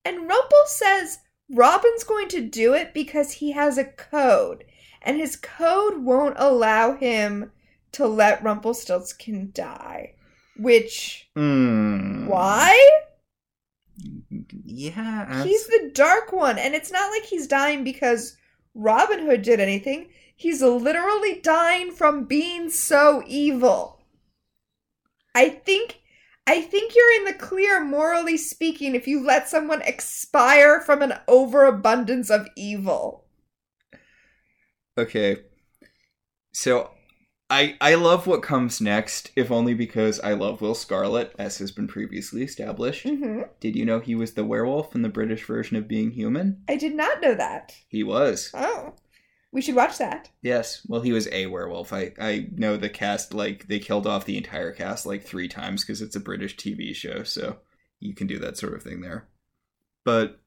[0.04, 1.18] and Rumple says
[1.50, 4.64] Robin's going to do it because he has a code,
[5.02, 7.52] and his code won't allow him
[7.92, 10.14] to let Rumpelstiltskin die.
[10.56, 12.26] Which Hmm.
[12.26, 12.78] why?
[14.64, 15.24] Yeah.
[15.28, 18.36] that's- He's the dark one, and it's not like he's dying because
[18.74, 20.10] Robin Hood did anything.
[20.36, 24.00] He's literally dying from being so evil.
[25.34, 25.99] I think
[26.50, 31.12] I think you're in the clear morally speaking if you let someone expire from an
[31.28, 33.24] overabundance of evil.
[34.98, 35.36] Okay.
[36.52, 36.90] So
[37.48, 41.70] I I love what comes next, if only because I love Will Scarlet, as has
[41.70, 43.06] been previously established.
[43.06, 46.64] hmm Did you know he was the werewolf in the British version of Being Human?
[46.68, 47.76] I did not know that.
[47.86, 48.50] He was.
[48.54, 48.94] Oh.
[49.52, 50.30] We should watch that.
[50.42, 50.86] Yes.
[50.86, 51.92] Well, he was a werewolf.
[51.92, 55.84] I I know the cast like they killed off the entire cast like 3 times
[55.84, 57.58] cuz it's a British TV show, so
[57.98, 59.28] you can do that sort of thing there.
[60.04, 60.40] But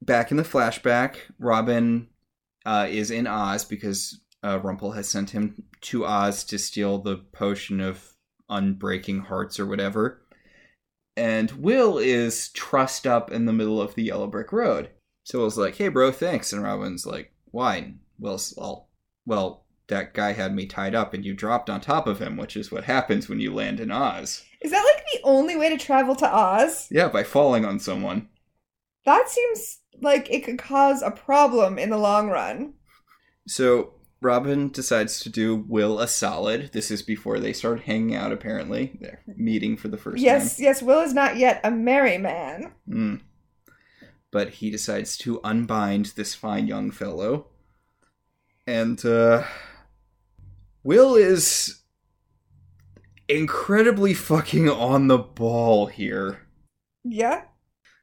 [0.00, 2.08] back in the flashback, Robin
[2.64, 7.16] uh, is in Oz because uh, Rumple has sent him to Oz to steal the
[7.16, 8.14] potion of
[8.50, 10.22] unbreaking hearts or whatever.
[11.16, 14.90] And Will is trussed up in the middle of the yellow brick road.
[15.24, 16.52] So Will's like, hey, bro, thanks.
[16.52, 17.94] And Robin's like, why?
[18.18, 18.90] Will's all,
[19.24, 22.56] well, that guy had me tied up and you dropped on top of him, which
[22.56, 24.44] is what happens when you land in Oz.
[24.60, 26.88] Is that like the only way to travel to Oz?
[26.90, 28.28] Yeah, by falling on someone.
[29.04, 32.74] That seems like it could cause a problem in the long run.
[33.46, 36.70] So Robin decides to do Will a solid.
[36.72, 38.98] This is before they start hanging out, apparently.
[39.00, 42.62] They're meeting for the first Yes, yes, Will is not yet a merry man.
[42.62, 42.72] time.
[42.88, 43.20] Mm.
[44.32, 47.46] but he decides to unbind this fine young fellow.
[48.66, 49.44] And uh
[50.82, 51.82] Will is
[53.28, 56.46] incredibly fucking on the ball here.
[57.04, 57.42] Yeah.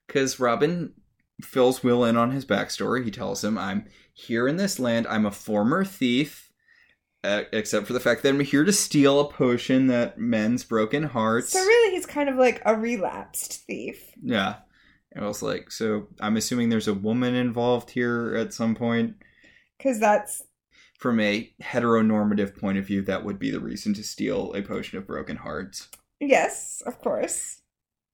[0.07, 0.93] Because Robin
[1.41, 3.03] fills Will in on his backstory.
[3.03, 5.07] He tells him, I'm here in this land.
[5.07, 6.51] I'm a former thief,
[7.23, 11.03] uh, except for the fact that I'm here to steal a potion that mends broken
[11.03, 11.53] hearts.
[11.53, 14.11] So really, he's kind of like a relapsed thief.
[14.21, 14.55] Yeah.
[15.13, 19.15] And I was like, so I'm assuming there's a woman involved here at some point.
[19.77, 20.43] Because that's
[21.03, 24.97] From a heteronormative point of view, that would be the reason to steal a potion
[24.97, 25.89] of broken hearts.
[26.21, 27.59] yes, of course.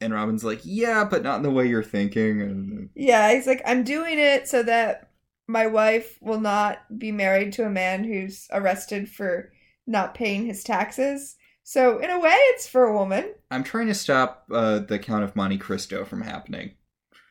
[0.01, 2.41] And Robin's like, yeah, but not in the way you're thinking.
[2.41, 5.11] And Yeah, he's like, I'm doing it so that
[5.47, 9.51] my wife will not be married to a man who's arrested for
[9.85, 11.35] not paying his taxes.
[11.61, 13.35] So in a way, it's for a woman.
[13.51, 16.71] I'm trying to stop uh, the Count of Monte Cristo from happening.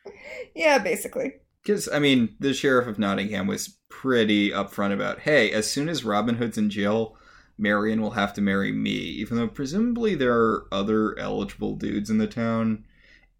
[0.55, 1.33] Yeah, basically.
[1.61, 6.05] Because, I mean, the Sheriff of Nottingham was pretty upfront about, hey, as soon as
[6.05, 7.17] Robin Hood's in jail,
[7.57, 12.17] Marian will have to marry me, even though presumably there are other eligible dudes in
[12.17, 12.85] the town.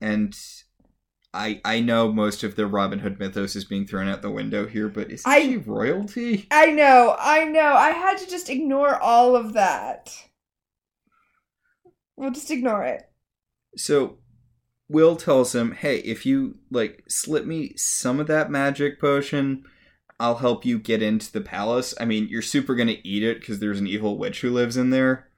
[0.02, 0.38] And
[1.34, 4.68] I I know most of the Robin Hood mythos is being thrown out the window
[4.68, 6.48] here, but isn't I- she royalty?
[6.52, 7.74] I know, I know.
[7.74, 10.14] I had to just ignore all of that.
[12.18, 13.04] We'll just ignore it.
[13.78, 14.18] So
[14.90, 19.64] Will tells him, "Hey, if you like slip me some of that magic potion,
[20.20, 21.94] I'll help you get into the palace.
[22.00, 24.78] I mean, you're super going to eat it cuz there's an evil witch who lives
[24.78, 25.30] in there,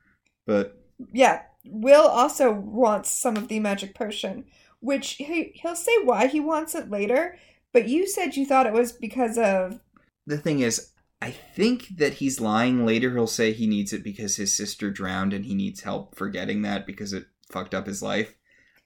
[0.45, 0.77] but
[1.13, 4.45] Yeah, Will also wants some of the magic potion,
[4.79, 7.37] which he, he'll say why he wants it later,
[7.73, 9.79] but you said you thought it was because of.
[10.25, 10.91] the thing is,
[11.21, 12.85] I think that he's lying.
[12.85, 16.63] Later he'll say he needs it because his sister drowned and he needs help forgetting
[16.63, 18.35] that because it fucked up his life.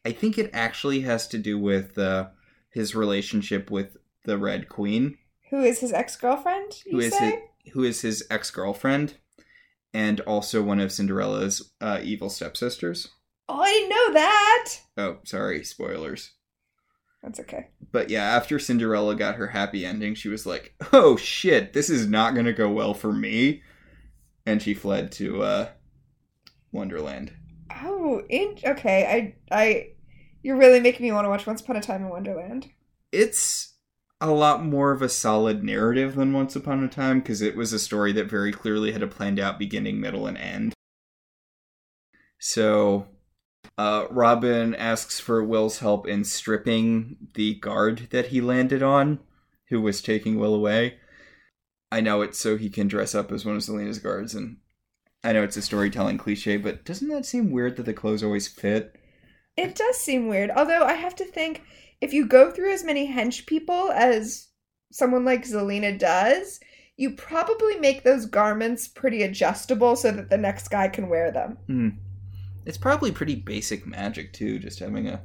[0.03, 2.27] I think it actually has to do with uh,
[2.71, 5.17] his relationship with the Red Queen.
[5.49, 6.81] Who is his ex girlfriend?
[6.85, 7.43] You who is say?
[7.63, 9.15] his, who is his ex girlfriend,
[9.93, 13.09] and also one of Cinderella's uh, evil stepsisters.
[13.47, 14.73] Oh, I didn't know that.
[14.97, 16.31] Oh, sorry, spoilers.
[17.21, 17.69] That's okay.
[17.91, 22.07] But yeah, after Cinderella got her happy ending, she was like, "Oh shit, this is
[22.07, 23.61] not gonna go well for me,"
[24.45, 25.69] and she fled to uh,
[26.71, 27.33] Wonderland.
[27.83, 29.33] Oh, in- okay.
[29.51, 29.87] I, I,
[30.43, 32.69] you're really making me want to watch Once Upon a Time in Wonderland.
[33.11, 33.74] It's
[34.21, 37.73] a lot more of a solid narrative than Once Upon a Time because it was
[37.73, 40.73] a story that very clearly had a planned out beginning, middle, and end.
[42.39, 43.07] So,
[43.77, 49.19] uh, Robin asks for Will's help in stripping the guard that he landed on,
[49.69, 50.99] who was taking Will away.
[51.91, 54.57] I know it's so he can dress up as one of Zelena's guards, and
[55.23, 58.47] I know it's a storytelling cliche, but doesn't that seem weird that the clothes always
[58.47, 58.95] fit?
[59.57, 60.51] It does seem weird.
[60.51, 61.63] Although I have to think
[62.05, 64.49] if you go through as many hench people as
[64.91, 66.59] someone like Zelena does,
[66.97, 71.57] you probably make those garments pretty adjustable so that the next guy can wear them.
[71.65, 71.89] Hmm.
[72.63, 75.19] It's probably pretty basic magic too, just having a.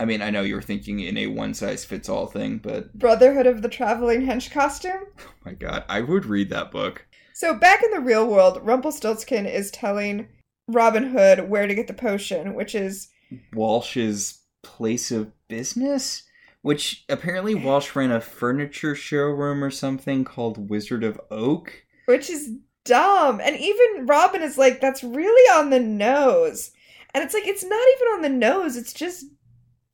[0.00, 3.46] I mean, I know you're thinking in a one size fits all thing, but Brotherhood
[3.46, 5.04] of the Traveling Hench Costume.
[5.20, 7.06] oh my god, I would read that book.
[7.34, 10.28] So back in the real world, Rumpelstiltskin is telling
[10.66, 13.08] Robin Hood where to get the potion, which is
[13.52, 16.22] Walsh's place of business,
[16.62, 17.62] which apparently eh.
[17.62, 21.84] Walsh ran a furniture showroom or something called Wizard of Oak.
[22.06, 23.40] which is dumb.
[23.40, 26.72] And even Robin is like, that's really on the nose.
[27.14, 29.26] And it's like, it's not even on the nose, it's just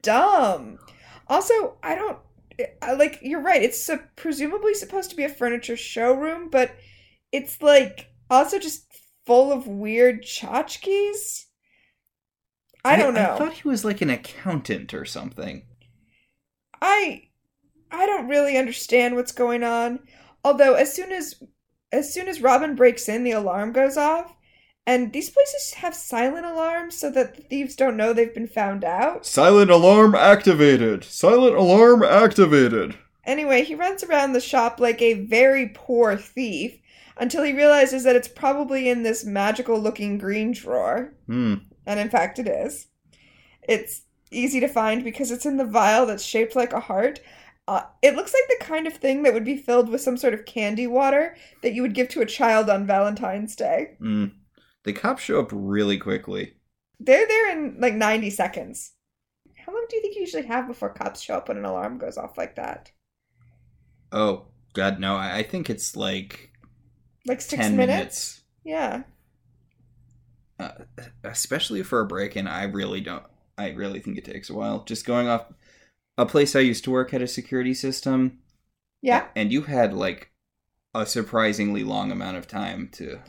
[0.03, 0.79] dumb.
[1.27, 2.19] Also, I don't
[2.83, 3.63] I, like you're right.
[3.63, 6.73] It's su- presumably supposed to be a furniture showroom, but
[7.33, 8.87] it's like also just
[9.27, 11.45] full of weird tchotchkes.
[12.99, 13.35] I don't know.
[13.35, 15.63] I thought he was like an accountant or something.
[16.81, 17.29] I
[17.91, 20.01] I don't really understand what's going on.
[20.45, 21.43] Although as soon as
[21.93, 24.35] as soon as Robin breaks in, the alarm goes off.
[24.87, 28.85] And these places have silent alarms so that the thieves don't know they've been found
[28.85, 29.27] out.
[29.27, 31.05] Silent alarm activated.
[31.05, 32.97] Silent alarm activated.
[33.25, 36.81] Anyway, he runs around the shop like a very poor thief
[37.19, 41.13] until he realizes that it's probably in this magical looking green drawer.
[41.27, 41.57] Hmm.
[41.85, 42.88] And in fact, it is.
[43.69, 44.03] It's
[44.33, 47.21] easy to find because it's in the vial that's shaped like a heart.
[47.69, 50.35] Uh, it looks like the kind of thing that would be filled with some sort
[50.35, 53.99] of candy water that you would give to a child on Valentine's Day.
[54.01, 54.27] Hmm.
[54.85, 56.55] The cops show up really quickly.
[57.01, 58.93] They're there in like 90 seconds.
[59.57, 61.99] How long do you think you usually have before cops show up when an alarm
[61.99, 62.93] goes off like that?
[64.13, 65.17] Oh God, no!
[65.17, 66.53] I I think it's like
[67.25, 68.27] Like six minutes?
[68.27, 68.43] minutes.
[68.65, 69.05] Yeah.
[70.59, 70.71] Uh,
[71.25, 73.25] especially for a break-in, I really don't.
[73.59, 74.85] I really think it takes a while.
[74.85, 75.47] Just going off
[76.17, 78.39] a place I used to work had a security system,
[79.03, 79.27] Yeah.
[79.37, 80.31] and you had like
[80.95, 83.21] a surprisingly long amount of time to.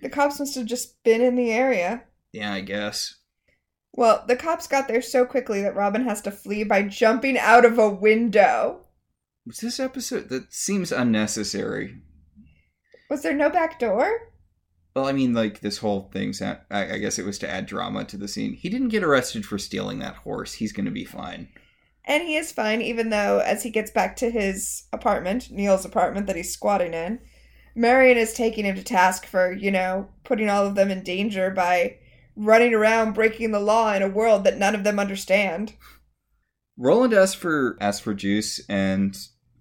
[0.00, 2.04] The cops must have just been in the area.
[2.32, 3.16] Yeah, I guess.
[3.92, 7.64] Well, the cops got there so quickly that Robin has to flee by jumping out
[7.64, 8.86] of a window.
[9.46, 11.98] Was this episode that seems unnecessary?
[13.10, 14.31] Was there no back door?
[14.94, 16.42] Well, I mean, like this whole thing's.
[16.42, 18.52] I, I guess it was to add drama to the scene.
[18.52, 20.54] He didn't get arrested for stealing that horse.
[20.54, 21.48] He's going to be fine.
[22.04, 26.26] And he is fine, even though as he gets back to his apartment, Neal's apartment
[26.26, 27.20] that he's squatting in,
[27.74, 31.50] Marian is taking him to task for, you know, putting all of them in danger
[31.50, 31.98] by
[32.36, 35.74] running around breaking the law in a world that none of them understand.
[36.76, 39.16] Roland asks for asks for juice, and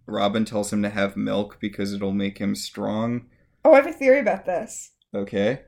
[0.08, 3.28] Robin tells him to have milk because it'll make him strong.
[3.64, 4.91] Oh, I have a theory about this.
[5.14, 5.62] Okay.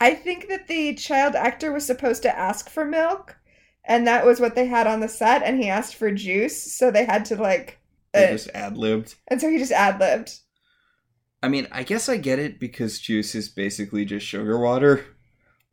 [0.00, 3.36] I think that the child actor was supposed to ask for milk,
[3.84, 6.90] and that was what they had on the set, and he asked for juice, so
[6.90, 7.78] they had to like,
[8.12, 9.16] They uh, just ad libbed.
[9.28, 10.38] and so he just ad libbed.
[11.42, 15.04] I mean, I guess I get it because juice is basically just sugar water,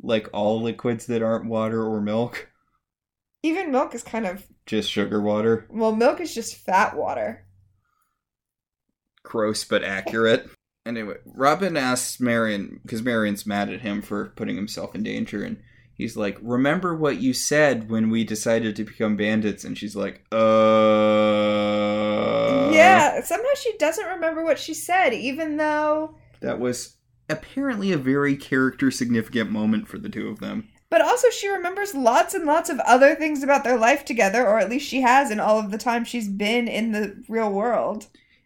[0.02, 2.50] like all liquids that aren't water or milk,
[3.44, 5.66] Even milk is kind of just sugar water.
[5.70, 7.46] well, milk is just fat water.
[9.24, 10.50] Gross but accurate.
[10.86, 15.58] Anyway, Robin asks Marian because Marian's mad at him for putting himself in danger, and
[15.96, 20.22] he's like, "Remember what you said when we decided to become bandits?" And she's like,
[20.32, 20.36] "Uh,
[22.72, 26.16] yeah, somehow she doesn't remember what she said, even though.
[26.42, 26.98] That was
[27.30, 30.70] apparently a very character significant moment for the two of them.
[30.92, 34.60] But also, she remembers lots and lots of other things about their life together, or
[34.60, 38.06] at least she has in all of the time she's been in the real world.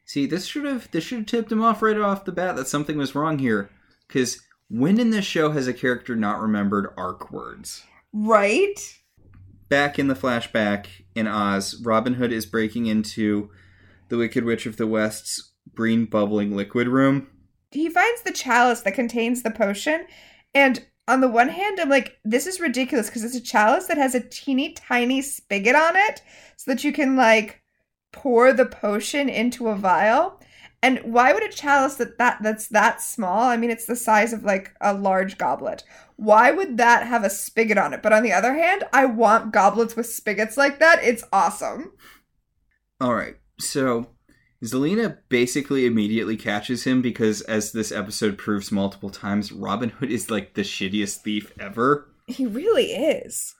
[0.09, 2.67] See, this should have this should have tipped him off right off the bat that
[2.67, 3.69] something was wrong here.
[4.07, 7.83] Because when in this show has a character not remembered arc words?
[8.11, 8.73] Right?
[9.69, 13.51] Back in the flashback in Oz, Robin Hood is breaking into
[14.07, 17.27] the Wicked Witch of the West's green bubbling liquid room.
[17.69, 20.07] He finds the chalice that contains the potion,
[20.55, 23.97] and on the one hand, I'm like, this is ridiculous because it's a chalice that
[23.97, 26.23] has a teeny tiny spigot on it
[26.57, 27.61] so that you can, like,
[28.11, 30.39] pour the potion into a vial.
[30.81, 33.43] And why would a chalice that, that that's that small?
[33.43, 35.83] I mean, it's the size of like a large goblet.
[36.15, 38.01] Why would that have a spigot on it?
[38.01, 41.03] But on the other hand, I want goblets with spigots like that.
[41.03, 41.93] It's awesome.
[43.01, 44.07] All right, so
[44.63, 50.29] Zelena basically immediately catches him because, as this episode proves multiple times, Robin Hood is
[50.29, 52.09] like the shittiest thief ever.
[52.27, 53.55] He really is.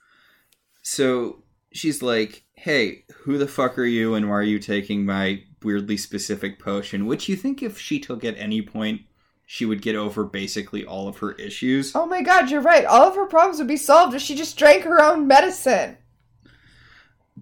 [0.82, 5.44] So she's like, "Hey, who the fuck are you, and why are you taking my
[5.62, 9.02] weirdly specific potion?" Which you think if she took at any point,
[9.46, 11.92] she would get over basically all of her issues.
[11.94, 12.84] Oh my god, you're right.
[12.84, 15.96] All of her problems would be solved if she just drank her own medicine.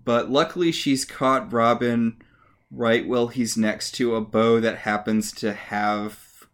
[0.05, 2.23] But luckily, she's caught Robin
[2.71, 6.47] right while he's next to a bow that happens to have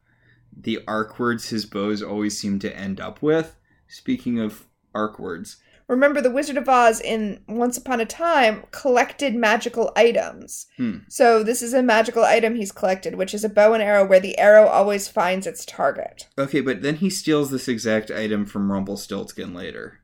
[0.57, 3.57] the arc words his bows always seem to end up with.
[3.88, 9.35] Speaking of arc words, Remember, the Wizard of Oz in Once Upon a Time collected
[9.35, 10.66] magical items.
[10.77, 10.99] Hmm.
[11.09, 14.20] So, this is a magical item he's collected, which is a bow and arrow where
[14.20, 16.29] the arrow always finds its target.
[16.38, 20.01] okay, but then he steals this exact item from Rumpelstiltskin later.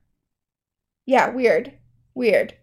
[1.06, 1.72] Yeah, weird.
[2.14, 2.54] Weird.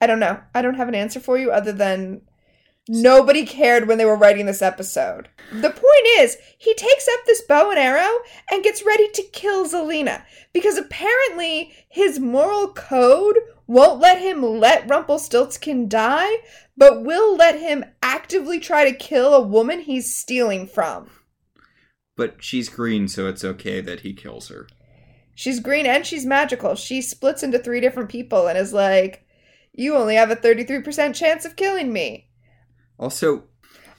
[0.00, 0.40] I don't know.
[0.54, 2.22] I don't have an answer for you other than
[2.88, 5.28] nobody cared when they were writing this episode.
[5.52, 8.18] The point is, he takes up this bow and arrow
[8.50, 14.88] and gets ready to kill Zelena because apparently his moral code won't let him let
[14.88, 16.36] Rumpelstiltskin die,
[16.76, 21.10] but will let him actively try to kill a woman he's stealing from.
[22.16, 24.68] But she's green, so it's okay that he kills her.
[25.34, 26.74] She's green and she's magical.
[26.74, 29.24] She splits into three different people and is like,
[29.72, 32.28] You only have a 33% chance of killing me.
[32.98, 33.44] Also,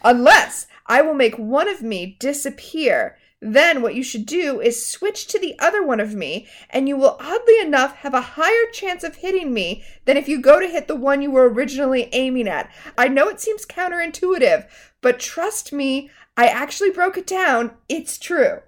[0.03, 3.17] Unless I will make one of me disappear.
[3.41, 6.95] Then what you should do is switch to the other one of me, and you
[6.95, 10.67] will oddly enough have a higher chance of hitting me than if you go to
[10.67, 12.71] hit the one you were originally aiming at.
[12.97, 14.67] I know it seems counterintuitive,
[15.01, 17.71] but trust me, I actually broke it down.
[17.89, 18.61] It's true.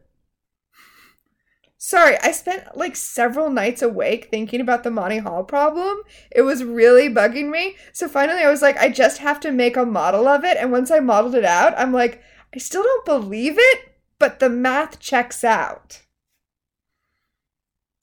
[1.85, 6.01] Sorry, I spent like several nights awake thinking about the Monty Hall problem.
[6.31, 7.75] It was really bugging me.
[7.93, 10.57] So finally, I was like, I just have to make a model of it.
[10.57, 12.23] And once I modeled it out, I'm like,
[12.55, 16.01] I still don't believe it, but the math checks out.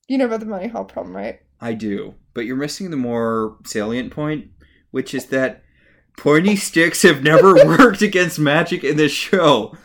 [0.06, 1.40] You know about the Monty Hall problem, right?
[1.60, 4.46] I do, but you're missing the more salient point,
[4.92, 5.64] which is that
[6.16, 9.76] pointy sticks have never worked against magic in this show.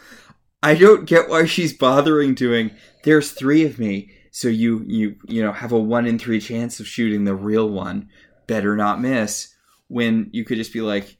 [0.64, 2.72] I don't get why she's bothering doing.
[3.04, 6.80] There's three of me, so you you you know have a one in three chance
[6.80, 8.10] of shooting the real one.
[8.48, 9.54] Better not miss.
[9.90, 11.18] when you could just be like,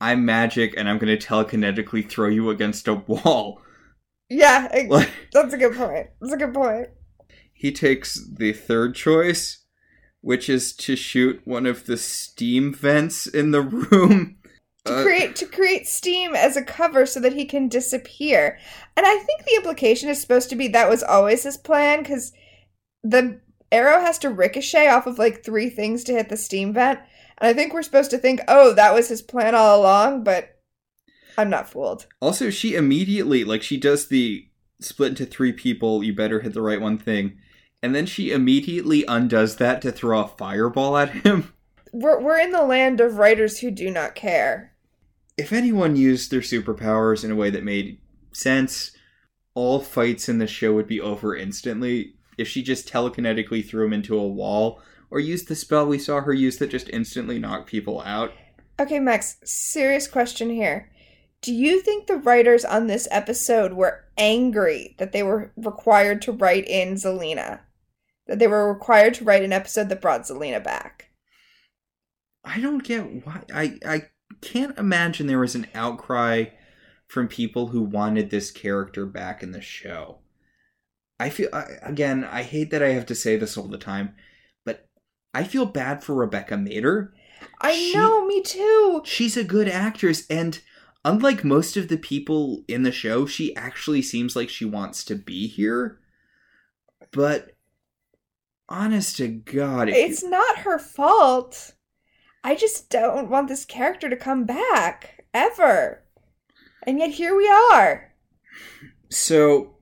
[0.00, 3.60] I'm magic and I'm going to telekinetically throw you against a wall.
[4.28, 6.08] Yeah, I- Like, that's a good point.
[6.20, 6.88] That's a good point.
[7.52, 9.64] he takes the third choice,
[10.20, 14.37] which is to shoot one of the steam vents in the room.
[14.88, 18.58] To Uh, create to create steam as a cover so that he can disappear.
[18.96, 22.32] And I think the implication is supposed to be that was always his plan because
[23.02, 27.00] the arrow has to ricochet off of like three things to hit the steam vent.
[27.38, 30.56] And I think we're supposed to think, oh, that was his plan all along, but
[31.36, 32.06] I'm not fooled.
[32.20, 34.48] Also, she immediately, like, she does the
[34.80, 37.38] split into three people, you better hit the right one thing.
[37.80, 41.52] And then she immediately undoes that to throw a fireball at him.
[41.92, 44.74] We're we're in the land of writers who do not care.
[45.38, 48.00] If anyone used their superpowers in a way that made
[48.32, 48.90] sense,
[49.54, 52.14] all fights in the show would be over instantly.
[52.36, 56.20] If she just telekinetically threw him into a wall, or used the spell we saw
[56.20, 58.32] her use that just instantly knocked people out.
[58.80, 60.90] Okay, Max, serious question here.
[61.40, 66.32] Do you think the writers on this episode were angry that they were required to
[66.32, 67.60] write in Zelena?
[68.26, 71.10] That they were required to write an episode that brought Zelena back?
[72.44, 73.42] I don't get why.
[73.52, 74.02] I I
[74.40, 76.46] can't imagine there was an outcry
[77.06, 80.18] from people who wanted this character back in the show.
[81.20, 81.48] I feel
[81.82, 82.24] again.
[82.24, 84.14] I hate that I have to say this all the time,
[84.64, 84.86] but
[85.34, 87.10] I feel bad for Rebecca Mader.
[87.60, 89.02] I She- know, me too.
[89.04, 90.60] She's a good actress, and
[91.04, 95.14] unlike most of the people in the show, she actually seems like she wants to
[95.16, 95.98] be here.
[97.12, 97.56] But
[98.68, 101.74] honest to God, if you- It's not her fault.
[102.44, 106.02] I just don't want this character to come back ever.
[106.84, 108.12] And yet here we are.
[109.10, 109.76] So,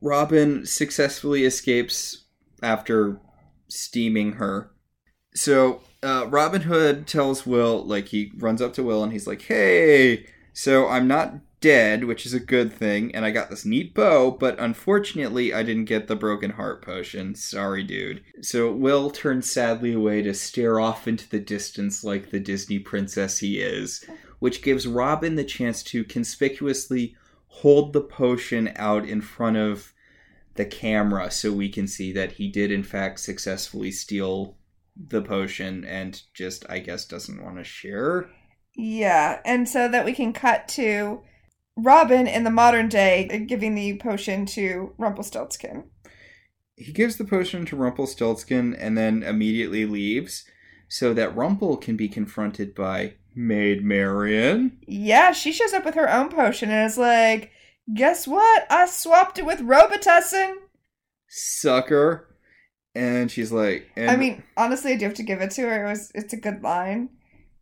[0.00, 2.24] Robin successfully escapes
[2.62, 3.20] after
[3.68, 4.72] steaming her.
[5.34, 9.42] So, uh, Robin Hood tells Will, like, he runs up to Will and he's like,
[9.42, 13.94] hey, so I'm not dead, which is a good thing, and I got this neat
[13.94, 17.34] bow, but unfortunately, I didn't get the broken heart potion.
[17.34, 18.22] Sorry, dude.
[18.40, 23.38] So, Will turns sadly away to stare off into the distance like the Disney princess
[23.38, 24.04] he is,
[24.38, 29.92] which gives Robin the chance to conspicuously hold the potion out in front of
[30.54, 34.56] the camera so we can see that he did in fact successfully steal
[34.96, 38.28] the potion and just I guess doesn't want to share.
[38.76, 41.22] Yeah, and so that we can cut to
[41.76, 45.84] Robin in the modern day giving the potion to Rumpelstiltskin.
[46.76, 50.44] He gives the potion to Rumpelstiltskin and then immediately leaves
[50.88, 54.78] so that Rumple can be confronted by Maid Marian.
[54.86, 57.52] Yeah, she shows up with her own potion and is like,
[57.94, 58.66] guess what?
[58.70, 60.54] I swapped it with Robitussin.
[61.28, 62.26] Sucker.
[62.94, 65.86] And she's like and I mean, honestly, I do have to give it to her.
[65.86, 67.10] It was it's a good line.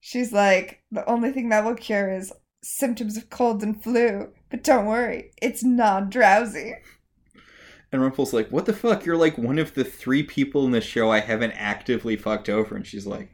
[0.01, 2.33] She's like, the only thing that will cure is
[2.77, 4.29] symptoms of cold and flu.
[4.51, 6.75] But don't worry, it's not drowsy.
[7.91, 9.05] And Rumple's like, What the fuck?
[9.05, 12.77] You're like one of the three people in the show I haven't actively fucked over.
[12.77, 13.31] And she's like,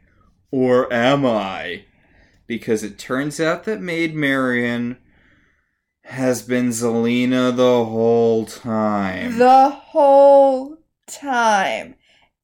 [0.51, 1.85] Or am I?
[2.47, 4.97] Because it turns out that Maid Marian
[6.05, 9.37] has been Zelena the whole time.
[9.37, 10.77] The whole
[11.07, 11.95] time.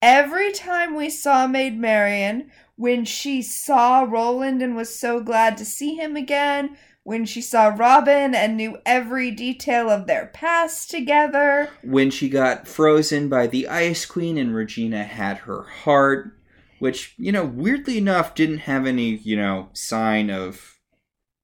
[0.01, 2.51] Every time we saw Maid Marian,
[2.81, 7.67] when she saw Roland and was so glad to see him again, when she saw
[7.67, 13.67] Robin and knew every detail of their past together, when she got frozen by the
[13.67, 16.35] Ice Queen and Regina had her heart,
[16.79, 20.79] which, you know, weirdly enough didn't have any, you know, sign of.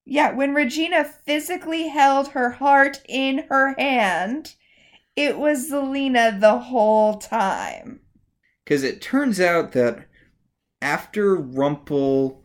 [0.06, 4.56] yeah, when Regina physically held her heart in her hand,
[5.16, 8.00] it was Zelena the whole time.
[8.64, 10.08] Because it turns out that
[10.82, 12.44] after Rumple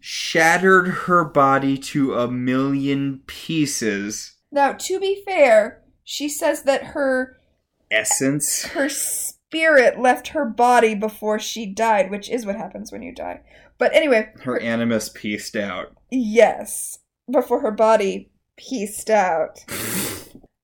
[0.00, 7.38] shattered her body to a million pieces, Now, to be fair, she says that her
[7.90, 8.64] essence.
[8.66, 13.40] her spirit left her body before she died, which is what happens when you die.
[13.78, 15.92] But anyway, Her animus pieced out.
[16.10, 16.98] yes,
[17.30, 19.64] before her body pieced out.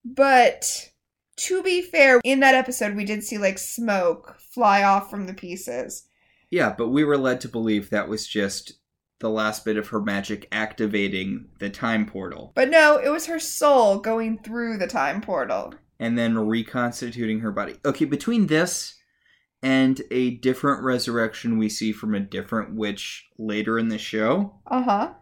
[0.07, 0.91] But
[1.39, 5.35] to be fair, in that episode, we did see like smoke fly off from the
[5.35, 6.07] pieces.
[6.51, 8.75] Yeah, but we were led to believe that was just
[9.21, 13.39] the last bit of her magic activating the time portal But no, it was her
[13.39, 15.75] soul going through the time portal.
[15.99, 17.77] and then reconstituting her body.
[17.85, 18.95] Okay, between this
[19.63, 24.83] and a different resurrection we see from a different witch later in the show, Uh
[24.83, 25.13] huh.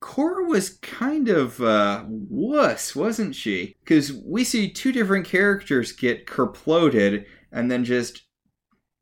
[0.00, 3.76] Cora was kind of uh wuss, wasn't she?
[3.82, 8.22] Because we see two different characters get kerploded and then just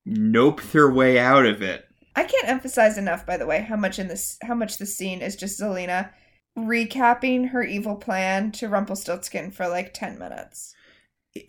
[0.05, 1.87] nope their way out of it.
[2.17, 5.21] I can't emphasize enough, by the way, how much in this how much the scene
[5.21, 6.11] is just Zelena
[6.57, 10.75] recapping her evil plan to Rumpelstiltskin for like ten minutes.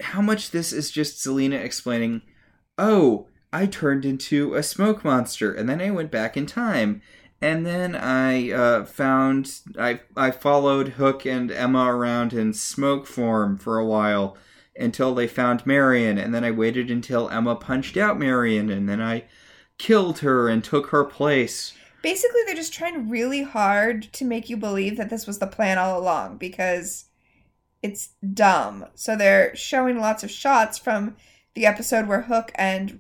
[0.02, 2.24] How much this is just Zelena explaining,
[2.78, 7.02] oh, I turned into a smoke monster, and then I went back in time.
[7.42, 13.58] And then I uh, found I I followed Hook and Emma around in smoke form
[13.58, 14.36] for a while
[14.78, 19.02] until they found Marian, and then I waited until Emma punched out Marian, and then
[19.02, 19.24] I
[19.78, 21.74] killed her and took her place.
[22.02, 25.78] Basically, they're just trying really hard to make you believe that this was the plan
[25.78, 27.06] all along because
[27.82, 28.86] it's dumb.
[28.96, 31.16] So they're showing lots of shots from
[31.54, 33.00] the episode where Hook and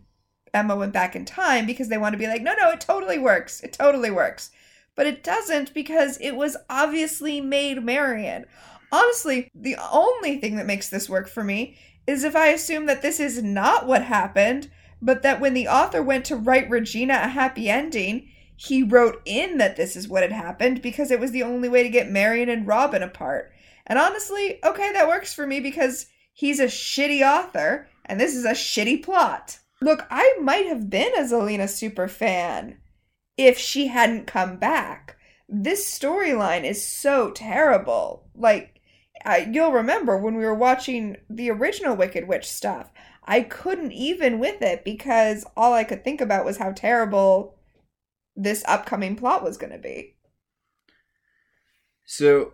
[0.53, 3.19] Emma went back in time because they want to be like, no, no, it totally
[3.19, 3.61] works.
[3.61, 4.51] It totally works.
[4.95, 8.45] But it doesn't because it was obviously Maid Marian.
[8.91, 11.77] Honestly, the only thing that makes this work for me
[12.07, 14.69] is if I assume that this is not what happened,
[15.01, 19.57] but that when the author went to write Regina a happy ending, he wrote in
[19.57, 22.49] that this is what had happened because it was the only way to get Marian
[22.49, 23.51] and Robin apart.
[23.85, 28.45] And honestly, okay, that works for me because he's a shitty author and this is
[28.45, 29.59] a shitty plot.
[29.81, 32.77] Look, I might have been a Zelena super fan
[33.37, 35.17] if she hadn't come back.
[35.47, 38.27] This storyline is so terrible.
[38.33, 38.74] Like,
[39.25, 42.91] I, you'll remember when we were watching the original Wicked Witch stuff,
[43.23, 47.57] I couldn't even with it because all I could think about was how terrible
[48.35, 50.15] this upcoming plot was going to be.
[52.05, 52.53] So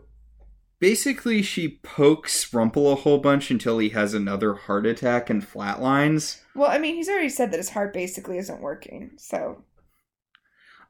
[0.80, 6.40] basically, she pokes Rumple a whole bunch until he has another heart attack and flatlines.
[6.56, 9.64] Well, I mean, he's already said that his heart basically isn't working, so.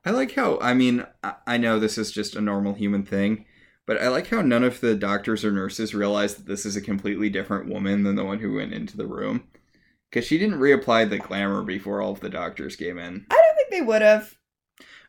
[0.06, 3.46] I like how, I mean, I- I know this is just a normal human thing,
[3.92, 6.82] but I like how none of the doctors or nurses realize that this is a
[6.82, 9.50] completely different woman than the one who went into the room.
[10.10, 13.26] Because she didn't reapply the glamour before all of the doctors came in.
[13.30, 14.38] I don't think they would have.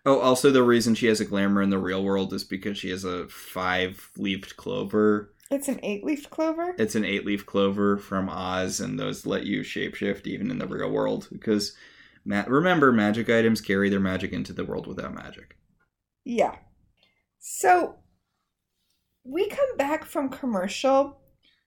[0.05, 2.91] Oh, also, the reason she has a glamour in the real world is because she
[2.91, 5.33] has a five leafed clover.
[5.49, 6.75] It's an eight leaf clover.
[6.77, 10.67] It's an eight leaf clover from Oz, and those let you shapeshift even in the
[10.67, 11.29] real world.
[11.31, 11.77] Because,
[12.25, 15.57] ma- remember, magic items carry their magic into the world without magic.
[16.25, 16.57] Yeah.
[17.39, 18.02] So
[19.25, 21.19] we come back from commercial.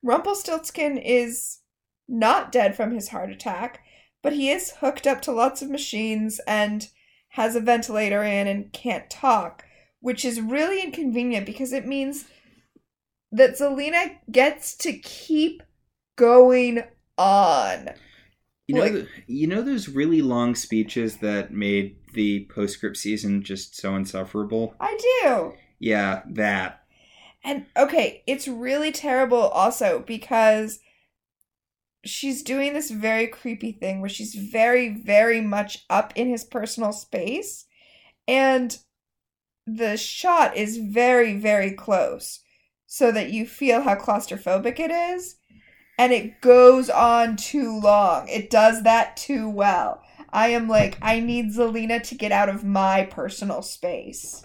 [0.04, 1.60] Rumpelstiltskin is
[2.08, 3.82] not dead from his heart attack,
[4.22, 6.90] but he is hooked up to lots of machines and
[7.30, 9.66] has a ventilator in and can't talk,
[10.00, 12.26] which is really inconvenient because it means
[13.32, 15.64] that Zelena gets to keep
[16.16, 16.84] going
[17.18, 17.90] on.
[18.68, 23.76] You know, Like- you know those really long speeches that made the postscript season just
[23.76, 24.76] so insufferable.
[24.80, 25.54] I do.
[25.80, 26.85] Yeah, that.
[27.46, 30.80] And okay, it's really terrible also because
[32.04, 36.92] she's doing this very creepy thing where she's very, very much up in his personal
[36.92, 37.66] space.
[38.28, 38.76] And
[39.68, 42.42] the shot is very, very close
[42.88, 45.36] so that you feel how claustrophobic it is.
[46.00, 48.28] And it goes on too long.
[48.28, 50.02] It does that too well.
[50.34, 54.44] I am like, I need Zelena to get out of my personal space.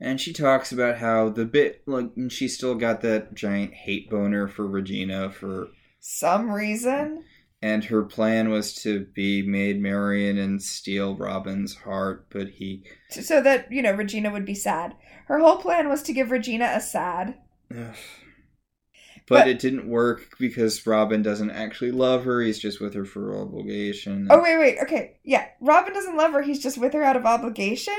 [0.00, 4.08] And she talks about how the bit like and she still got that giant hate
[4.08, 5.68] boner for Regina for
[6.00, 7.24] Some reason.
[7.60, 13.40] and her plan was to be Maid Marian and steal Robin's heart, but he so
[13.40, 14.94] that you know Regina would be sad.
[15.26, 17.34] Her whole plan was to give Regina a sad.
[17.68, 22.40] But- But, it didn't work because Robin doesn't actually love her.
[22.40, 24.26] He's just with her for obligation.
[24.30, 25.48] Oh wait, wait, okay, yeah.
[25.60, 26.40] Robin doesn't love her.
[26.40, 27.98] He's just with her out of obligation.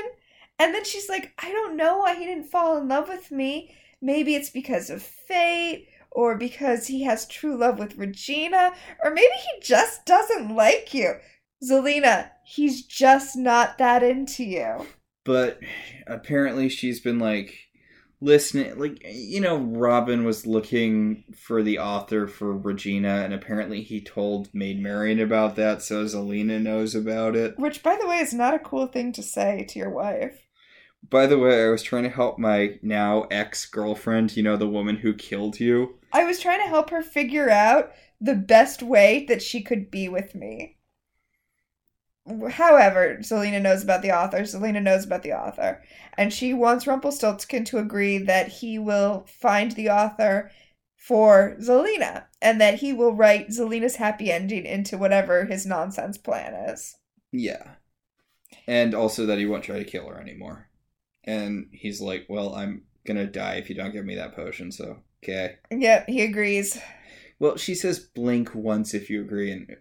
[0.60, 3.74] And then she's like, I don't know why he didn't fall in love with me.
[4.02, 9.32] Maybe it's because of fate, or because he has true love with Regina, or maybe
[9.32, 11.14] he just doesn't like you.
[11.64, 14.86] Zelena, he's just not that into you.
[15.24, 15.60] But
[16.06, 17.56] apparently she's been like
[18.22, 23.98] listening like you know Robin was looking for the author for Regina and apparently he
[24.02, 27.58] told Maid Marian about that so Zelena knows about it.
[27.58, 30.49] Which, by the way, is not a cool thing to say to your wife.
[31.08, 34.96] By the way, I was trying to help my now ex-girlfriend, you know the woman
[34.96, 35.98] who killed you.
[36.12, 40.08] I was trying to help her figure out the best way that she could be
[40.08, 40.76] with me.
[42.50, 44.40] However, Zelena knows about the author.
[44.40, 45.82] Zelena knows about the author.
[46.16, 50.50] And she wants Rumpelstiltskin to agree that he will find the author
[50.96, 56.52] for Zelena and that he will write Zelena's happy ending into whatever his nonsense plan
[56.70, 56.94] is.
[57.32, 57.76] Yeah.
[58.66, 60.68] And also that he won't try to kill her anymore.
[61.30, 64.72] And he's like, "Well, I'm going to die if you don't give me that potion."
[64.72, 65.56] So, okay.
[65.70, 66.78] Yep, he agrees.
[67.38, 69.76] Well, she says blink once if you agree and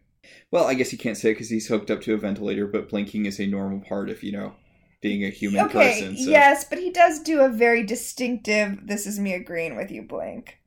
[0.51, 3.25] Well, I guess you can't say because he's hooked up to a ventilator, but blinking
[3.25, 4.53] is a normal part of you know
[5.01, 6.17] being a human okay, person.
[6.17, 6.29] So.
[6.29, 8.79] yes, but he does do a very distinctive.
[8.85, 10.59] This is me agreeing with you, blink.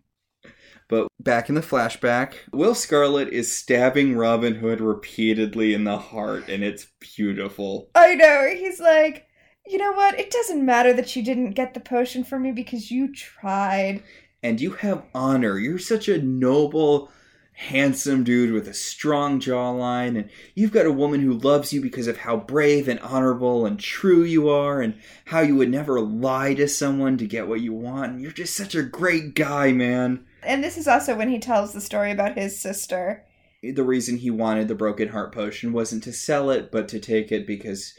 [0.88, 6.48] But back in the flashback, Will Scarlet is stabbing Robin Hood repeatedly in the heart,
[6.48, 7.90] and it's beautiful.
[7.94, 8.50] I know.
[8.54, 9.26] He's like,
[9.72, 10.20] you know what?
[10.20, 14.02] It doesn't matter that you didn't get the potion for me because you tried.
[14.42, 15.58] And you have honor.
[15.58, 17.10] You're such a noble,
[17.52, 22.06] handsome dude with a strong jawline, and you've got a woman who loves you because
[22.06, 26.52] of how brave and honorable and true you are, and how you would never lie
[26.54, 28.12] to someone to get what you want.
[28.12, 30.26] And you're just such a great guy, man.
[30.42, 33.24] And this is also when he tells the story about his sister.
[33.62, 37.30] The reason he wanted the broken heart potion wasn't to sell it, but to take
[37.30, 37.94] it because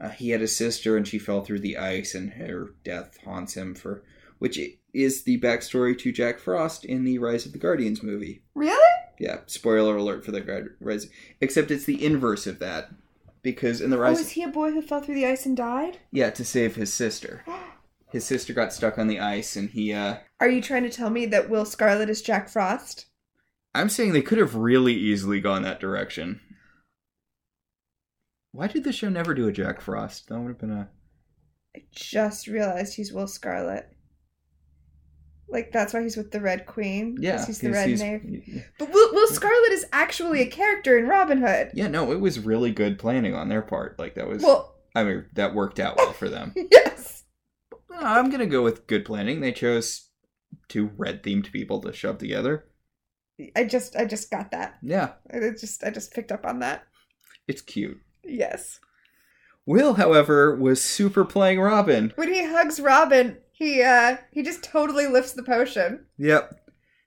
[0.00, 3.54] uh, he had a sister and she fell through the ice, and her death haunts
[3.56, 4.02] him for
[4.38, 4.58] which
[4.92, 8.42] is the backstory to Jack Frost in the Rise of the Guardians movie.
[8.54, 9.00] Really?
[9.18, 11.08] Yeah, spoiler alert for the Rise.
[11.40, 12.90] Except it's the inverse of that,
[13.42, 15.56] because in the Oh, Rise, is he a boy who fell through the ice and
[15.56, 15.98] died?
[16.10, 17.44] yeah, to save his sister.
[18.10, 19.92] His sister got stuck on the ice, and he.
[19.92, 23.06] uh Are you trying to tell me that Will Scarlet is Jack Frost?
[23.74, 26.40] I'm saying they could have really easily gone that direction.
[28.54, 30.28] Why did the show never do a Jack Frost?
[30.28, 30.88] That would have been a.
[31.76, 33.88] I just realized he's Will Scarlet.
[35.48, 37.16] Like that's why he's with the Red Queen.
[37.18, 38.64] Yeah, he's the Red he's- Knave.
[38.78, 41.72] But Will, Will Scarlet is actually a character in Robin Hood.
[41.74, 43.98] Yeah, no, it was really good planning on their part.
[43.98, 44.40] Like that was.
[44.40, 46.54] Well, I mean, that worked out well for them.
[46.70, 47.24] yes.
[47.72, 49.40] Uh, I'm gonna go with good planning.
[49.40, 50.10] They chose
[50.68, 52.66] two red themed people to shove together.
[53.56, 54.76] I just I just got that.
[54.80, 56.84] Yeah, I just I just picked up on that.
[57.48, 57.98] it's cute.
[58.26, 58.80] Yes.
[59.66, 62.12] Will, however, was super playing Robin.
[62.16, 66.06] When he hugs Robin, he uh he just totally lifts the potion.
[66.18, 66.60] Yep.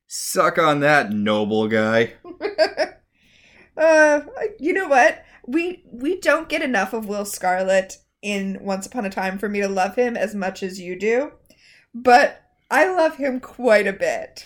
[0.08, 2.14] Suck on that, noble guy.
[3.78, 4.22] uh
[4.60, 5.24] you know what?
[5.46, 9.62] We we don't get enough of Will Scarlet in Once Upon a Time for me
[9.62, 11.34] to love him as much as you do.
[11.94, 14.46] But I love him quite a bit.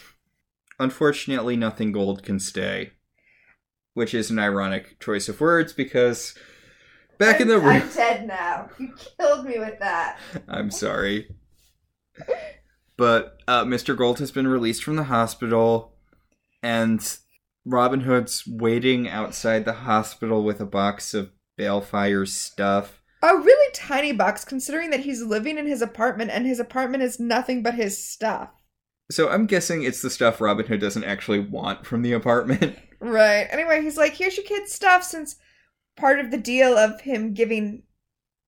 [0.79, 2.91] Unfortunately, nothing gold can stay.
[3.93, 6.33] Which is an ironic choice of words because
[7.21, 7.81] back in the room.
[7.83, 8.69] I'm dead now.
[8.79, 10.19] You killed me with that.
[10.47, 11.29] I'm sorry.
[12.97, 13.95] But uh, Mr.
[13.95, 15.93] Gold has been released from the hospital,
[16.61, 17.17] and
[17.65, 23.01] Robin Hood's waiting outside the hospital with a box of Baelfire's stuff.
[23.23, 27.19] A really tiny box considering that he's living in his apartment and his apartment is
[27.19, 28.49] nothing but his stuff.
[29.11, 32.77] So I'm guessing it's the stuff Robin Hood doesn't actually want from the apartment.
[33.03, 33.47] Right.
[33.49, 35.35] Anyway, he's like, here's your kid's stuff since
[35.95, 37.83] part of the deal of him giving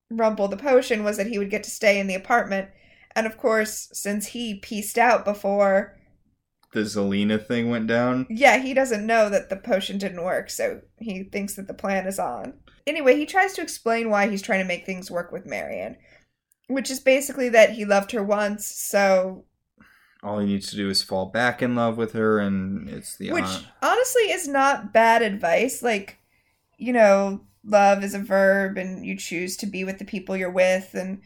[0.09, 2.69] Rumple the potion was that he would get to stay in the apartment.
[3.15, 5.97] And of course, since he pieced out before,
[6.73, 8.25] the Zelena thing went down.
[8.29, 12.07] yeah, he doesn't know that the potion didn't work, so he thinks that the plan
[12.07, 12.53] is on.
[12.87, 15.95] Anyway, he tries to explain why he's trying to make things work with Marian,
[16.67, 19.45] which is basically that he loved her once, so
[20.23, 23.31] All he needs to do is fall back in love with her, and it's the
[23.31, 25.83] Which hon- honestly is not bad advice.
[25.83, 26.17] Like,
[26.83, 30.51] you know, love is a verb and you choose to be with the people you're
[30.51, 31.21] with and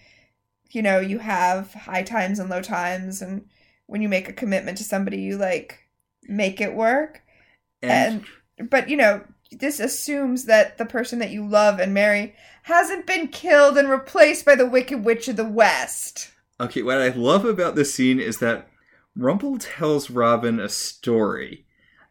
[0.69, 3.45] you know, you have high times and low times and
[3.87, 5.79] when you make a commitment to somebody you like
[6.23, 7.23] make it work.
[7.81, 8.23] and
[8.57, 13.07] And but you know, this assumes that the person that you love and marry hasn't
[13.07, 16.31] been killed and replaced by the Wicked Witch of the West.
[16.59, 18.67] Okay, what I love about this scene is that
[19.15, 21.65] Rumple tells Robin a story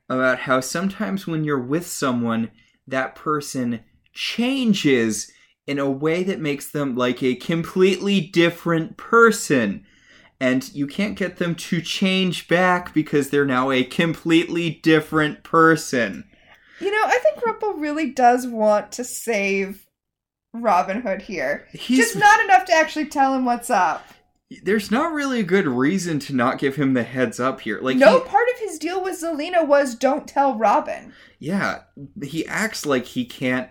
[0.08, 2.50] about how sometimes when you're with someone,
[2.86, 3.80] that person
[4.12, 5.30] changes
[5.66, 9.84] in a way that makes them like a completely different person.
[10.40, 16.24] And you can't get them to change back because they're now a completely different person.
[16.78, 19.86] You know, I think Rumple really does want to save
[20.52, 21.66] Robin Hood here.
[21.72, 24.04] He's Just not enough to actually tell him what's up.
[24.62, 27.80] there's not really a good reason to not give him the heads up here.
[27.80, 31.12] Like no he- part of his deal with Zelena was don't tell Robin.
[31.38, 31.82] Yeah,
[32.22, 33.68] he acts like he can't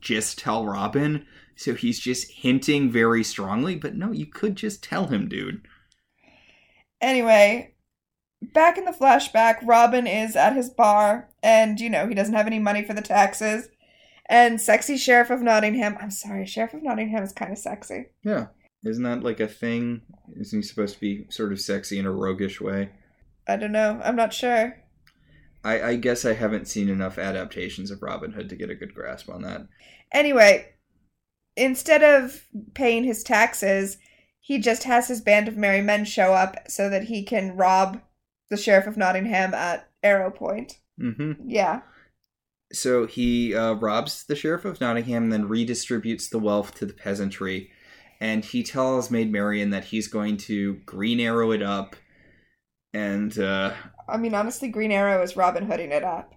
[0.00, 5.08] just tell Robin, so he's just hinting very strongly, but no, you could just tell
[5.08, 5.66] him, dude.
[7.00, 7.74] Anyway,
[8.40, 12.46] back in the flashback, Robin is at his bar, and you know, he doesn't have
[12.46, 13.68] any money for the taxes.
[14.28, 18.06] And sexy Sheriff of Nottingham, I'm sorry, Sheriff of Nottingham is kind of sexy.
[18.22, 18.46] Yeah.
[18.84, 20.02] Isn't that like a thing?
[20.38, 22.90] Isn't he supposed to be sort of sexy in a roguish way?
[23.48, 24.76] I don't know, I'm not sure.
[25.64, 28.94] I, I guess I haven't seen enough adaptations of Robin Hood to get a good
[28.94, 29.66] grasp on that.
[30.12, 30.68] Anyway,
[31.56, 32.44] instead of
[32.74, 33.98] paying his taxes,
[34.40, 38.00] he just has his band of merry men show up so that he can rob
[38.48, 40.80] the Sheriff of Nottingham at Arrow Point.
[40.98, 41.82] hmm Yeah.
[42.72, 46.92] so he uh, robs the sheriff of Nottingham and then redistributes the wealth to the
[46.94, 47.70] peasantry.
[48.20, 51.96] And he tells Maid Marian that he's going to Green Arrow it up.
[52.92, 53.72] And, uh,
[54.10, 56.34] I mean, honestly, Green Arrow is Robin Hooding it up.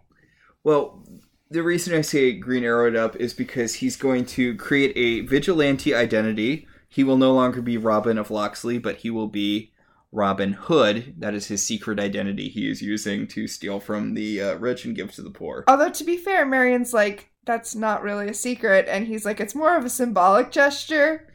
[0.64, 1.04] well,
[1.50, 5.22] the reason I say Green Arrow it up is because he's going to create a
[5.28, 6.68] vigilante identity.
[6.90, 9.72] He will no longer be Robin of Locksley, but he will be
[10.12, 11.16] Robin Hood.
[11.20, 14.96] That is his secret identity he is using to steal from the uh, rich and
[14.96, 15.64] give to the poor.
[15.68, 18.88] Although, to be fair, Marian's like, that's not really a secret.
[18.88, 21.34] And he's like, it's more of a symbolic gesture.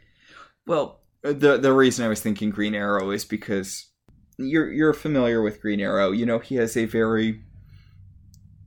[0.66, 3.86] Well, the the reason I was thinking Green Arrow is because
[4.38, 6.10] you're you're familiar with Green Arrow.
[6.12, 7.42] You know he has a very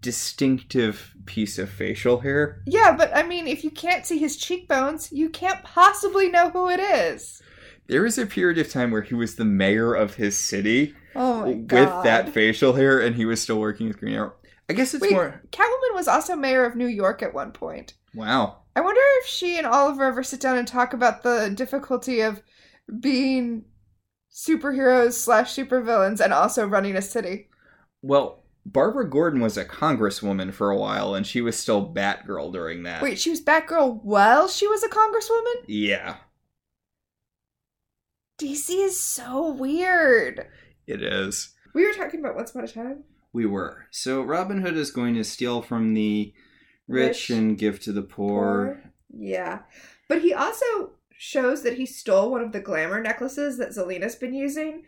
[0.01, 2.61] distinctive piece of facial hair.
[2.65, 6.69] Yeah, but I mean, if you can't see his cheekbones, you can't possibly know who
[6.69, 7.41] it is.
[7.87, 11.45] There was a period of time where he was the mayor of his city Oh
[11.45, 14.33] with that facial hair, and he was still working with Green Arrow.
[14.69, 15.41] I guess it's Wait, more.
[15.51, 17.93] Catwoman was also mayor of New York at one point.
[18.13, 18.59] Wow.
[18.75, 22.41] I wonder if she and Oliver ever sit down and talk about the difficulty of
[22.99, 23.65] being
[24.31, 27.49] superheroes slash supervillains and also running a city.
[28.01, 32.83] Well, Barbara Gordon was a congresswoman for a while, and she was still Batgirl during
[32.83, 33.01] that.
[33.01, 35.65] Wait, she was Batgirl while she was a congresswoman?
[35.67, 36.17] Yeah,
[38.39, 40.47] DC is so weird.
[40.87, 41.53] it is.
[41.73, 43.03] We were talking about Once Upon a Time.
[43.33, 43.85] We were.
[43.91, 46.33] So Robin Hood is going to steal from the
[46.87, 48.81] rich, Rich, and give to the poor.
[49.15, 49.59] Yeah.
[50.09, 50.91] But he also
[51.23, 54.81] shows that he stole one of the glamour necklaces that Zelena's been using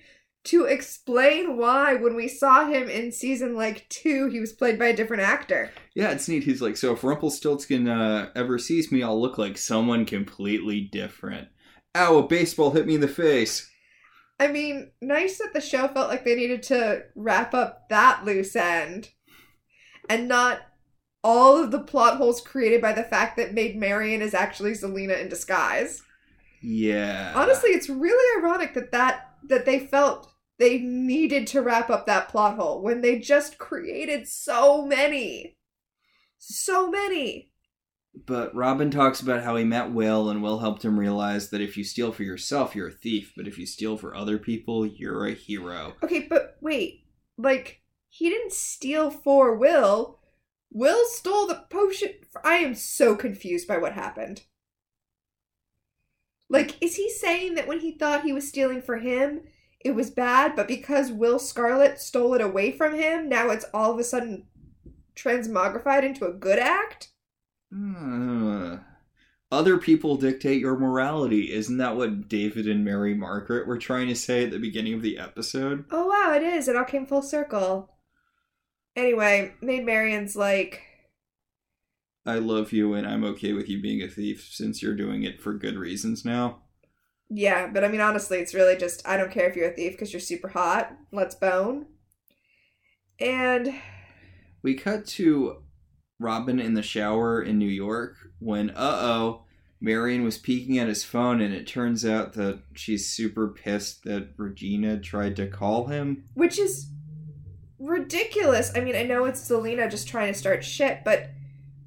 [0.44, 4.88] to explain why when we saw him in season like two, he was played by
[4.88, 5.70] a different actor.
[5.94, 6.44] Yeah, it's neat.
[6.44, 11.50] He's like, so if Rumpelstiltskin uh, ever sees me, I'll look like someone completely different.
[11.94, 13.70] Ow, a baseball hit me in the face.
[14.40, 18.56] I mean, nice that the show felt like they needed to wrap up that loose
[18.56, 19.12] end
[20.10, 20.62] and not
[21.24, 25.22] all of the plot holes created by the fact that Maid Marian is actually Zelena
[25.22, 26.02] in disguise.
[26.64, 27.34] Yeah.
[27.36, 32.30] Honestly, it's really ironic that that that they felt they needed to wrap up that
[32.30, 35.58] plot hole when they just created so many.
[36.38, 37.52] So many.
[38.26, 41.76] But Robin talks about how he met Will, and Will helped him realize that if
[41.76, 45.26] you steal for yourself, you're a thief, but if you steal for other people, you're
[45.26, 45.96] a hero.
[46.04, 47.06] Okay, but wait.
[47.38, 50.20] Like he didn't steal for Will.
[50.72, 52.12] Will stole the potion.
[52.44, 54.44] I am so confused by what happened.
[56.54, 59.42] Like, is he saying that when he thought he was stealing for him,
[59.80, 63.92] it was bad, but because Will Scarlet stole it away from him, now it's all
[63.92, 64.46] of a sudden
[65.16, 67.10] transmogrified into a good act?
[67.76, 68.78] Uh,
[69.52, 71.52] other people dictate your morality.
[71.52, 75.02] Isn't that what David and Mary Margaret were trying to say at the beginning of
[75.02, 75.86] the episode?
[75.90, 76.68] Oh wow, it is.
[76.68, 77.90] It all came full circle.
[78.96, 80.84] Anyway, Maid Marian's like,
[82.26, 85.42] I love you and I'm okay with you being a thief since you're doing it
[85.42, 86.62] for good reasons now.
[87.30, 89.94] yeah, but I mean, honestly, it's really just, I don't care if you're a thief
[89.94, 90.96] because you're super hot.
[91.12, 91.88] Let's bone.
[93.20, 93.74] And
[94.62, 95.64] We cut to
[96.20, 99.46] Robin in the shower in New York when, uh oh,
[99.82, 104.30] Marian was peeking at his phone and it turns out that she's super pissed that
[104.38, 106.24] Regina tried to call him.
[106.36, 106.88] which is
[107.80, 108.72] ridiculous.
[108.76, 111.32] I mean, I know it's Zelena just trying to start shit, but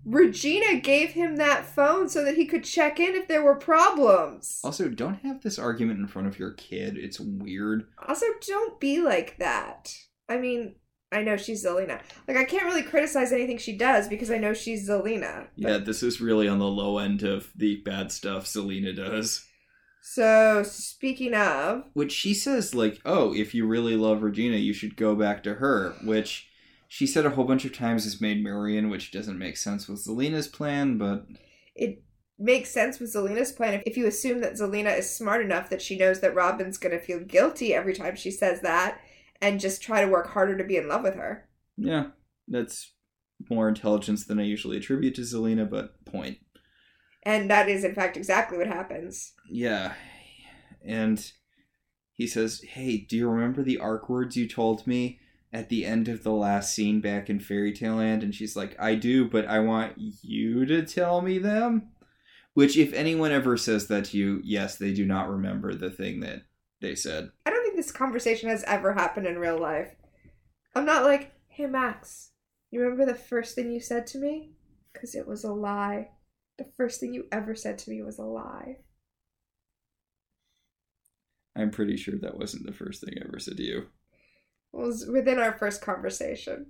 [0.07, 4.61] Regina gave him that phone so that he could check in if there were problems.
[4.63, 6.97] Also, don't have this argument in front of your kid.
[6.97, 7.89] It's weird.
[8.07, 9.93] Also, don't be like that.
[10.29, 10.77] I mean,
[11.11, 12.01] I know she's Zelena.
[12.29, 15.49] Like, I can't really criticize anything she does because I know she's Zelena.
[15.57, 19.45] Yeah, this is really on the low end of the bad stuff Zelena does.
[20.03, 24.97] So, speaking of, Which she says, like, oh, if you really love Regina, you should
[24.97, 25.95] go back to her.
[26.05, 26.46] Which
[26.89, 30.05] she said a whole bunch of times has Maid Marian, which doesn't make sense with
[30.05, 31.27] Zelena's plan, but
[31.75, 32.03] it
[32.39, 35.97] makes sense with Zelena's plan if, you assume that Zelena is smart enough that she
[35.97, 39.01] knows that Robin's going to feel guilty every time she says that
[39.41, 41.49] and just try to work harder to be in love with her.
[41.77, 42.09] yeah,
[42.49, 42.93] that's
[43.51, 46.39] more intelligence than I usually attribute to Zelena, but point.
[47.23, 49.33] And that is, in fact, exactly what happens.
[49.51, 49.95] Yeah.
[50.85, 51.33] And
[52.13, 55.19] he says, Hey, do you remember the arc words you told me
[55.57, 58.23] at the end of the last scene back in Fairy Tale Land?
[58.23, 61.89] And she's like, I do, but I want you to tell me them.
[62.53, 66.21] Which, if anyone ever says that to you, yes, they do not remember the thing
[66.21, 66.43] that
[66.81, 67.31] they said.
[67.47, 69.95] I don't think this conversation has ever happened in real life.
[70.75, 72.31] I'm not like, hey, Max,
[72.71, 74.53] you remember the first thing you said to me?
[74.93, 76.11] Because it was a lie.
[76.59, 78.79] The first thing you ever said to me was a lie.
[81.55, 83.87] I'm pretty sure that wasn't the first thing I ever said to you.
[84.73, 86.67] Was within our first conversation.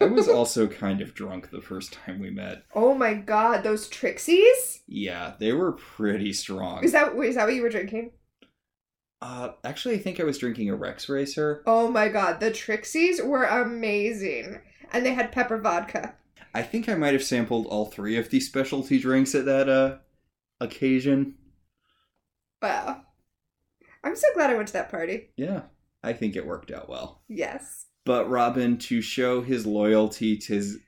[0.00, 2.64] I was also kind of drunk the first time we met.
[2.74, 4.80] Oh my god, those Trixies?
[4.86, 6.84] Yeah, they were pretty strong.
[6.84, 8.12] Is that is that what you were drinking?
[9.20, 11.62] Uh, actually, I think I was drinking a Rex Racer.
[11.66, 14.60] Oh my god, the Trixies were amazing.
[14.92, 16.14] And they had pepper vodka.
[16.54, 19.96] I think I might have sampled all three of these specialty drinks at that uh
[20.60, 21.36] occasion.
[22.62, 23.02] Wow.
[24.04, 25.30] I'm so glad I went to that party.
[25.36, 25.62] Yeah,
[26.04, 27.22] I think it worked out well.
[27.28, 27.86] Yes.
[28.04, 30.78] But Robin, to show his loyalty to, Z-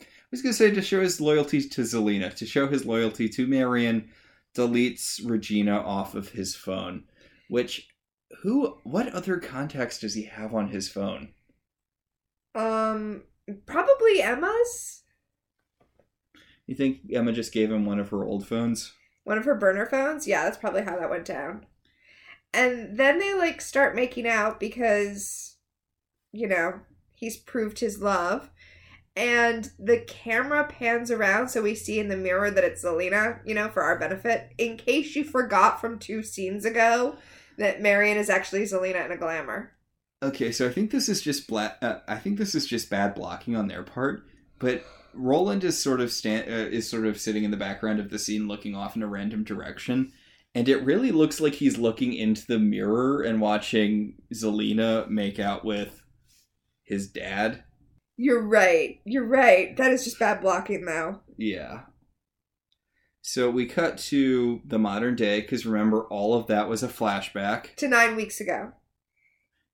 [0.00, 3.46] I was gonna say to show his loyalty to Zelena, to show his loyalty to
[3.46, 4.10] Marian,
[4.56, 7.04] deletes Regina off of his phone.
[7.48, 7.88] Which,
[8.42, 11.34] who, what other contacts does he have on his phone?
[12.54, 13.22] Um
[13.66, 15.02] probably Emma's?
[16.66, 18.92] You think Emma just gave him one of her old phones?
[19.24, 20.26] One of her burner phones?
[20.26, 21.66] Yeah, that's probably how that went down.
[22.52, 25.48] And then they like start making out because
[26.32, 26.80] you know,
[27.14, 28.50] he's proved his love.
[29.16, 33.54] And the camera pans around so we see in the mirror that it's Zelena, you
[33.54, 34.52] know, for our benefit.
[34.58, 37.16] In case you forgot from two scenes ago
[37.56, 39.72] that Marian is actually Zelena in a glamour.
[40.22, 43.14] Okay, so I think this is just bla- uh, I think this is just bad
[43.14, 44.24] blocking on their part,
[44.58, 44.84] but
[45.14, 48.18] Roland is sort of stand uh, is sort of sitting in the background of the
[48.18, 50.12] scene looking off in a random direction,
[50.54, 55.64] and it really looks like he's looking into the mirror and watching Zelena make out
[55.64, 56.02] with
[56.82, 57.64] his dad.
[58.16, 59.00] You're right.
[59.04, 59.76] You're right.
[59.76, 61.20] That is just bad blocking, though.
[61.36, 61.82] Yeah.
[63.22, 67.76] So we cut to the modern day because remember all of that was a flashback.
[67.76, 68.72] To nine weeks ago.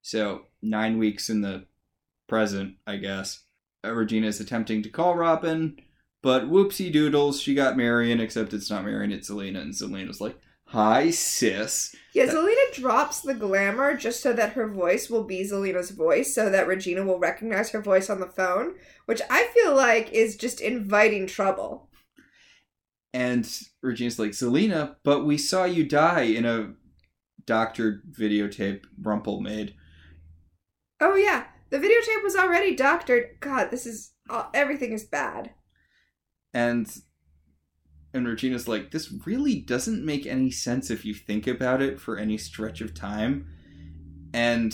[0.03, 1.67] So nine weeks in the
[2.29, 3.45] present, I guess.
[3.85, 5.77] Uh, Regina is attempting to call Robin,
[6.23, 10.37] but whoopsie doodles, she got Marian, except it's not Marian, it's Zelena, and Zelena's like,
[10.75, 11.95] Hi, sis.
[12.15, 16.51] Yeah, Zelena drops the glamour just so that her voice will be Zelena's voice, so
[16.51, 18.75] that Regina will recognize her voice on the phone,
[19.07, 21.91] which I feel like is just inviting trouble.
[23.13, 23.49] And
[23.83, 26.73] Regina's like, Zelena, but we saw you die in a
[27.47, 29.77] doctored videotape Rumple made.
[31.01, 33.37] Oh yeah, the videotape was already doctored.
[33.39, 35.53] God, this is uh, everything is bad.
[36.53, 36.93] And
[38.15, 42.17] and Regina's like, this really doesn't make any sense if you think about it for
[42.17, 43.47] any stretch of time.
[44.33, 44.73] And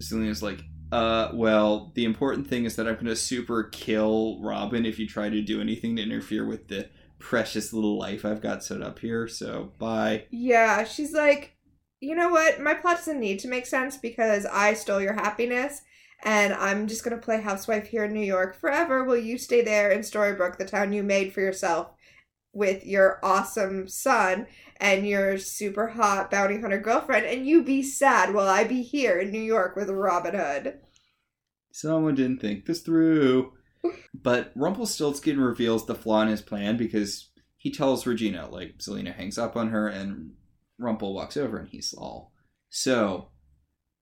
[0.00, 4.98] Zelena's like, uh, well, the important thing is that I'm gonna super kill Robin if
[4.98, 8.82] you try to do anything to interfere with the precious little life I've got set
[8.82, 10.24] up here, so bye.
[10.30, 11.56] Yeah, she's like,
[12.00, 12.60] you know what?
[12.60, 15.82] My plot doesn't need to make sense because I stole your happiness,
[16.22, 19.04] and I'm just gonna play housewife here in New York forever.
[19.04, 21.90] Will you stay there in Storybrooke, the town you made for yourself,
[22.52, 24.46] with your awesome son
[24.80, 29.18] and your super hot bounty hunter girlfriend, and you be sad while I be here
[29.18, 30.80] in New York with Robin Hood?
[31.72, 33.52] Someone didn't think this through.
[34.20, 39.38] But Rumpelstiltskin reveals the flaw in his plan because he tells Regina, like, Zelena hangs
[39.38, 40.32] up on her and
[40.78, 42.32] Rumple walks over and he's all,
[42.68, 43.28] so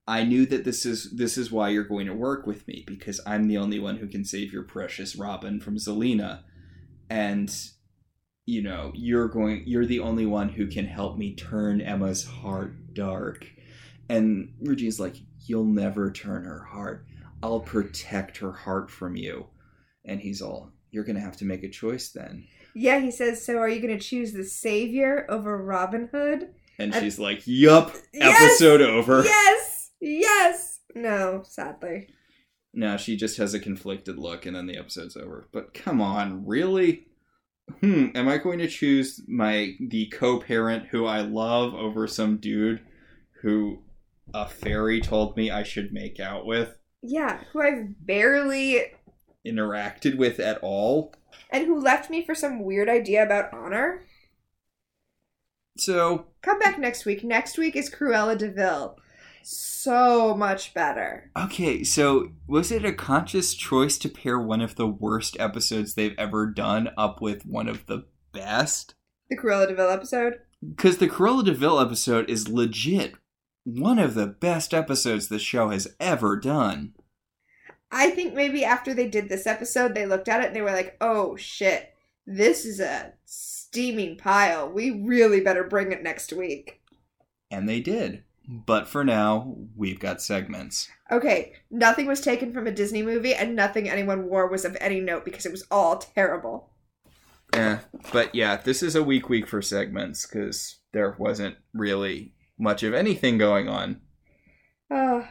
[0.06, 3.20] I knew that this is this is why you're going to work with me because
[3.26, 6.42] I'm the only one who can save your precious Robin from Zelena,
[7.10, 7.52] and
[8.46, 12.94] you know you're going you're the only one who can help me turn Emma's heart
[12.94, 13.46] dark,
[14.08, 15.16] and Regina's like,
[15.46, 17.04] you'll never turn her heart.
[17.42, 19.46] I'll protect her heart from you,
[20.04, 22.46] and he's all, you're gonna have to make a choice then.
[22.74, 26.48] Yeah, he says, so are you gonna choose the savior over Robin Hood?
[26.78, 28.42] And she's like, yup, Yes!
[28.42, 29.24] episode over.
[29.24, 29.90] Yes!
[30.00, 30.80] Yes!
[30.94, 32.08] No, sadly.
[32.74, 35.48] No, she just has a conflicted look and then the episode's over.
[35.52, 37.06] But come on, really?
[37.80, 42.80] Hmm, am I going to choose my the co-parent who I love over some dude
[43.42, 43.82] who
[44.32, 48.82] a fairy told me I should make out with, Yeah, who I've barely
[49.46, 51.12] interacted with at all?
[51.50, 54.02] and who left me for some weird idea about honor.
[55.76, 57.22] So, Come back next week.
[57.22, 58.98] Next week is Cruella de Vil.
[59.48, 61.30] So much better.
[61.36, 66.18] okay, so was it a conscious choice to pair one of the worst episodes they've
[66.18, 68.96] ever done up with one of the best?
[69.30, 70.40] The Cruella de Vil episode.
[70.68, 73.14] Because the Cruella de Vil episode is legit
[73.62, 76.94] one of the best episodes the show has ever done.
[77.92, 80.72] I think maybe after they did this episode, they looked at it and they were
[80.72, 81.94] like, oh shit,
[82.26, 84.68] this is a steaming pile.
[84.68, 86.80] We really better bring it next week.
[87.48, 88.24] And they did.
[88.48, 90.88] But for now, we've got segments.
[91.10, 95.00] Okay, nothing was taken from a Disney movie and nothing anyone wore was of any
[95.00, 96.70] note because it was all terrible.
[97.52, 97.78] Eh,
[98.12, 102.94] but yeah, this is a weak week for segments because there wasn't really much of
[102.94, 104.00] anything going on.
[104.90, 105.22] Uh,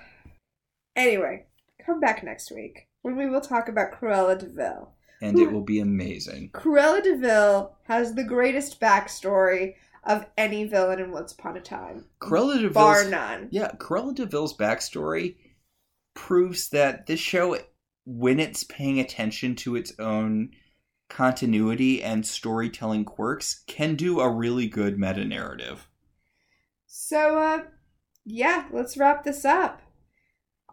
[0.96, 1.46] anyway,
[1.86, 2.88] come back next week.
[3.02, 4.92] when we will talk about Cruella de Vil.
[5.22, 6.50] And it will be amazing.
[6.54, 9.76] Cruella de Vil has the greatest backstory
[10.06, 12.06] of any villain in Once Upon a Time.
[12.20, 13.48] Cruella de Bar none.
[13.52, 15.36] Yeah, Cruella de Vil's backstory
[16.14, 17.58] proves that this show,
[18.06, 20.52] when it's paying attention to its own
[21.10, 25.88] continuity and storytelling quirks, can do a really good meta narrative.
[26.86, 27.64] So, uh,
[28.26, 29.82] yeah, let's wrap this up.